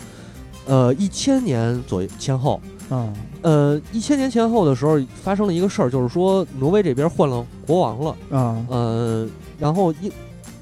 [0.66, 2.60] 呃一千年左右前后。
[2.88, 8.16] 啊呃，一千年前后的时候发生了一个事儿，就是说挪威这边换了国王了。
[8.30, 9.28] 啊呃，
[9.58, 10.10] 然后一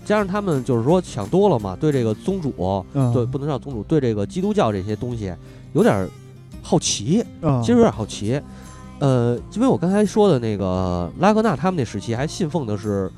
[0.04, 5.32] 加上他们就是说想多了嘛，对这个宗主，嗯，对不能叫宗主，对这个基督教这些东西
[5.72, 6.06] 有点
[6.62, 8.40] 好奇，啊，其实有点好奇。
[8.98, 13.10] 呃，因为我刚才说的那个拉格纳他们那时期还信奉的是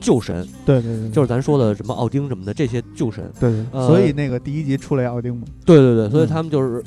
[0.00, 3.30] 旧神，对对对，就是咱说的什么奥丁什么的这些旧神。
[3.40, 6.84] 对对，呃所以那个第一集出来奥丁嘛，对对对，所以嗯他们就是。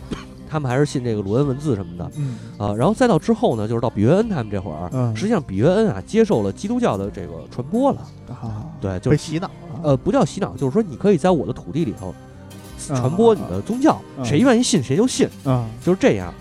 [0.53, 2.11] 他们还是信这个鲁恩文字什么的。
[2.15, 2.37] 嗯。
[2.59, 5.15] 啊，然后再到之后呢，就是到比约恩他们这会儿，嗯。
[5.15, 15.65] 实际上比约恩啊接受了基督教的这个传播了，啊，对，就被是洗脑了，呃，不叫洗脑，就是说你可以在我的土地里头啊传播你的宗教，啊谁愿意信谁就信，啊。
[15.83, 16.31] 就是这样。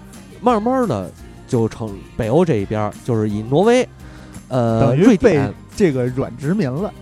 [0.43, 1.11] 慢慢的
[1.49, 3.89] 就成北欧这一边，就是以挪威、
[4.49, 6.93] 呃瑞典，这个软殖民了。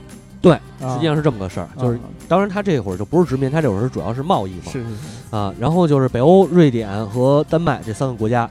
[0.43, 1.69] 对啊，实际上是这么个事儿。
[1.79, 4.63] 就是啊当然他这会儿就不是殖民，他这会儿是主要是贸易嘛。
[4.67, 8.49] 是是是，啊，然后就是北欧、瑞典和丹麦这三个国家，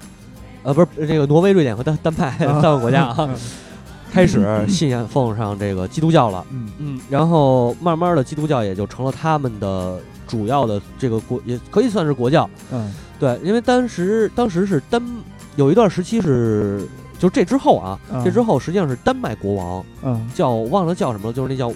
[0.64, 3.36] 呃，不是这个挪威、瑞典和丹丹麦啊三个国家啊，嗯
[4.12, 6.44] 开始信仰奉上这个基督教了。
[6.52, 12.50] 嗯嗯，然后慢慢的基督教也就成了他们的主要的这个国，也可以算是国教。
[12.72, 15.02] 嗯对，因为当时当时是丹
[15.58, 16.88] 有一段时期是，
[17.20, 21.72] 就这之后啊，嗯这之后实际上是丹麦国王嗯，叫忘了叫什么了，就是那叫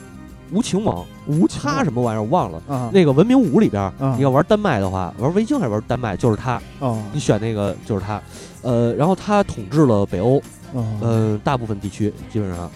[0.52, 2.62] 无情王，无情他什么玩意儿我忘了。
[2.68, 8.22] 啊那个文明五里边你要玩丹麦的话，玩维京还是玩丹麦，就是他，哦你选那个就是他。
[8.62, 10.42] 呃，然后他统治了北欧，
[10.72, 12.72] 哦嗯、大部分地区基本上。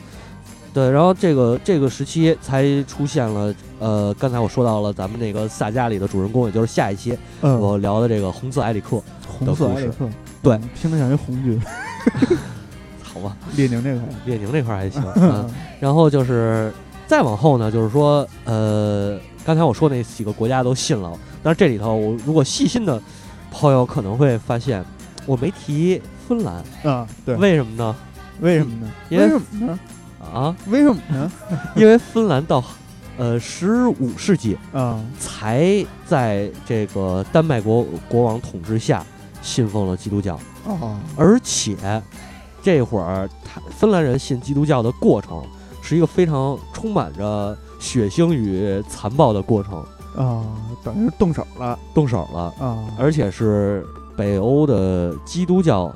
[0.73, 10.09] 对，然后这个这个时期才出现了，呃，刚才我说到了咱们那个萨迦里的主人公，也就是下一期嗯，我聊的这个红色埃里克，红色的故事埃里克，
[10.43, 11.59] 对嗯，听着像一红军，
[13.17, 15.49] 好吧， 列宁这块，列宁这块还行， 嗯，
[15.79, 16.71] 然后就是
[17.07, 21.11] 再往后呢，就是说，呃，刚才我说那几个国家都信了，
[21.41, 23.01] 但是这里头我如果细心的
[23.51, 24.83] 朋友可能会发现，
[25.25, 27.95] 我没提芬兰，啊，对，为什么呢？
[28.39, 28.91] 为什么呢？
[29.09, 29.79] 因为为什么呢？
[30.21, 31.31] 啊，为什么呢？
[31.75, 32.63] 因为芬兰到
[33.17, 39.03] 呃十五世纪啊才在这个丹麦国国王统治下
[39.41, 41.75] 信奉了基督教，哦而且
[42.67, 45.41] 这会儿他芬兰人信基督教的过程
[45.81, 49.81] 是一个非常充满着血腥与残暴的过程，
[50.17, 50.43] 啊，
[50.83, 51.79] 等于是动手了。
[51.93, 53.87] 动手了，啊，而且是
[54.17, 55.89] 北欧的基督教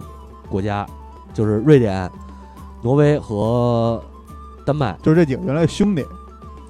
[0.49, 0.87] 国家，
[1.33, 2.09] 就是瑞典、
[2.81, 4.01] 挪威和
[4.65, 4.97] 丹麦。
[5.03, 6.05] 就是这几个原来的兄弟。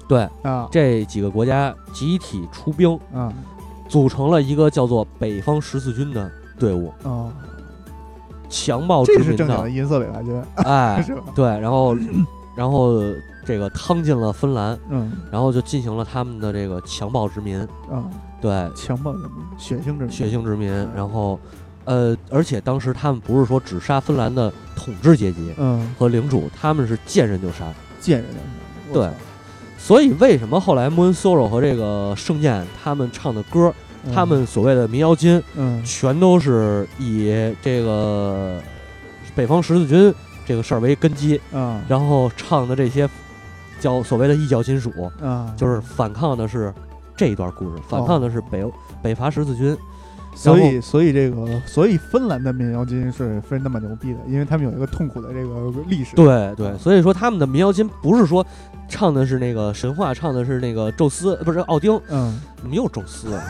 [0.08, 0.66] 对啊。
[0.72, 3.32] 这几个国家集体出兵，啊
[3.88, 6.28] 组成了一个叫做北方十字军的
[6.58, 7.30] 队伍，啊，
[8.52, 11.22] 强暴殖这是正经的银色北伐军，哎， 是吧？
[11.34, 11.96] 对，然后
[12.54, 13.00] 然后
[13.46, 15.10] 这个趟进了芬兰，嗯。
[15.30, 17.58] 然后就进行了他们的这个强暴殖民，
[17.90, 18.04] 啊，
[18.42, 20.10] 对，强暴殖民，血腥殖民。
[20.10, 21.40] 血腥殖民，然后
[21.86, 27.64] 呃，而且当时他们不是说只杀芬兰的统治阶级嗯，和领主，他们是见人就杀。
[27.98, 28.26] 见人
[28.92, 29.10] 就杀对，
[29.78, 33.72] 所以为什么后来 Moon Sorrow 和这个圣剑他们唱的歌，
[34.14, 38.60] 他们所谓的民谣金，嗯全都是以这个
[39.34, 40.14] 北方十字军
[40.46, 43.08] 这个事儿为根基，嗯然后唱的这些
[43.78, 44.90] 叫所谓的异教金属，
[45.22, 46.72] 啊，就是反抗的是
[47.16, 48.72] 这一段故事，反抗的是北欧、
[49.02, 49.76] 北伐十字军。
[50.34, 56.16] 所以，所以这个，所以芬兰的民谣金是非那么牛逼的，因为他们有一个痛苦的这个历史。
[56.16, 58.42] 对对，所以说他们的民谣金不是说
[58.88, 63.42] 唱的是那个神话，唱的是那个宙斯，不是奥丁，嗯，怎么又宙斯 啊？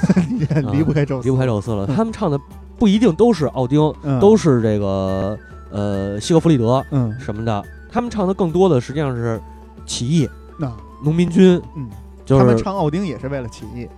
[0.71, 1.87] 离离不开宙斯，离不开宙斯了。
[1.95, 2.39] 他们唱的
[2.79, 5.37] 不一定都是奥丁，嗯，都是这个
[5.71, 7.65] 呃西格弗里德嗯，什么的。
[7.91, 9.41] 他们唱的更多的实际上是
[9.85, 10.29] 起义、
[10.59, 10.73] 那
[11.03, 11.89] 农民军，嗯，
[12.25, 13.89] 就是他们唱奥丁也是为了起义。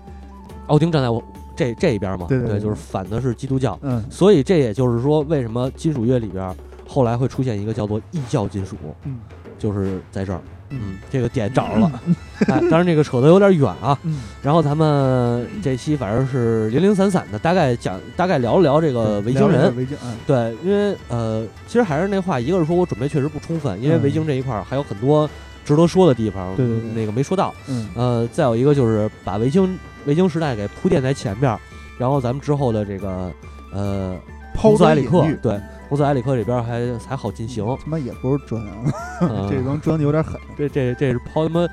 [0.66, 1.22] 奥丁站在我
[1.54, 3.78] 这这一边嘛，对对对就是反的是基督教。
[3.82, 6.56] 嗯所以这也就是说，为什么金属乐里边
[6.88, 9.20] 后来会出现一个叫做异教金属，嗯
[9.58, 10.40] 就是在这儿。
[10.80, 12.00] 嗯，这个点找着了。
[12.46, 13.98] 哎， 当然这个扯得有点远啊。
[14.02, 19.74] 嗯，然后咱们这期反正是零零散散的，大概讲，大概聊了聊这个维京人。
[19.76, 25.28] 维京，嗯，对，因为呃，其实还是那话，一个是说我准备确实不充分，因为维京这一块儿还有很多
[25.64, 27.54] 值得说的地方，对对对，那个没说到。
[27.68, 31.58] 嗯，呃，再有一个就是把维京维京时代给铺垫在前边，
[31.98, 33.32] 然后咱们之后的这个
[33.72, 34.16] 呃，
[34.56, 35.60] 红色埃里克，对。
[35.88, 38.92] 红色埃里克这边还还好进行，他妈也不是砖啊，
[39.50, 40.40] 这帮砖有点狠。
[40.56, 41.66] 这这这是抛他妈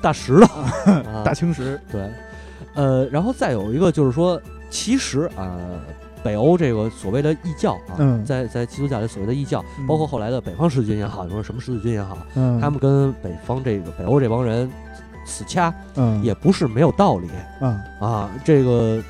[0.00, 0.62] 大石头，
[1.24, 1.80] 大青石。
[1.90, 2.10] 对，
[2.74, 5.56] 呃，然后再有一个就是说，其实啊，
[6.22, 12.18] 北欧这个所谓的异教啊，在在基督教里所谓的异教，包括后来的北方十字军也好，你说什么十字军也好，
[12.60, 14.70] 他们跟北方这个北欧这帮人
[15.24, 15.72] 死掐，
[16.22, 17.28] 也不是没有道理。
[17.60, 19.02] 啊啊，这个。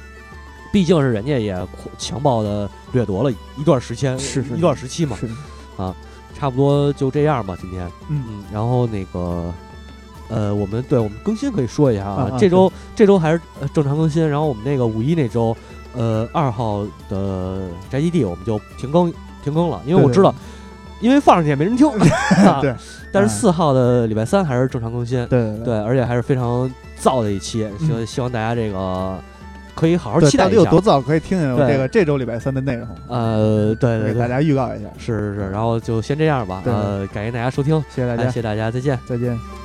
[0.73, 1.55] 毕竟是人家也
[1.99, 5.19] 强暴的掠夺了一段时间，是一段时期嘛，
[5.77, 5.95] 啊，
[6.39, 7.57] 差不多就这样吧。
[7.61, 9.53] 今天，嗯嗯，然后那个，
[10.29, 13.41] 呃，我们对我们更新可以说一下啊，这周这周还是
[13.73, 14.29] 正常更新。
[14.29, 15.57] 然后我们那个五一那周，
[15.95, 19.13] 呃，二号的宅基地我们就停更
[19.43, 20.35] 停更了，因为我知道，
[21.01, 21.89] 因为放上去也没人听。
[22.61, 22.75] 对，
[23.11, 26.71] 但是四号的礼拜三还是正常更新，对对，而且还是非常
[27.01, 29.19] 燥的一期，希希望大家这个。
[29.75, 31.01] 可以好好期待一下，到底有多早？
[31.01, 32.89] 可以听听这个这周礼拜三的内容。
[33.09, 34.89] 呃，对对，给大家预告一下。
[34.99, 36.63] 是是是，然后就先这样吧。
[36.65, 39.62] 呃，感谢大家收听，谢谢大家，谢谢大家，再见，再见。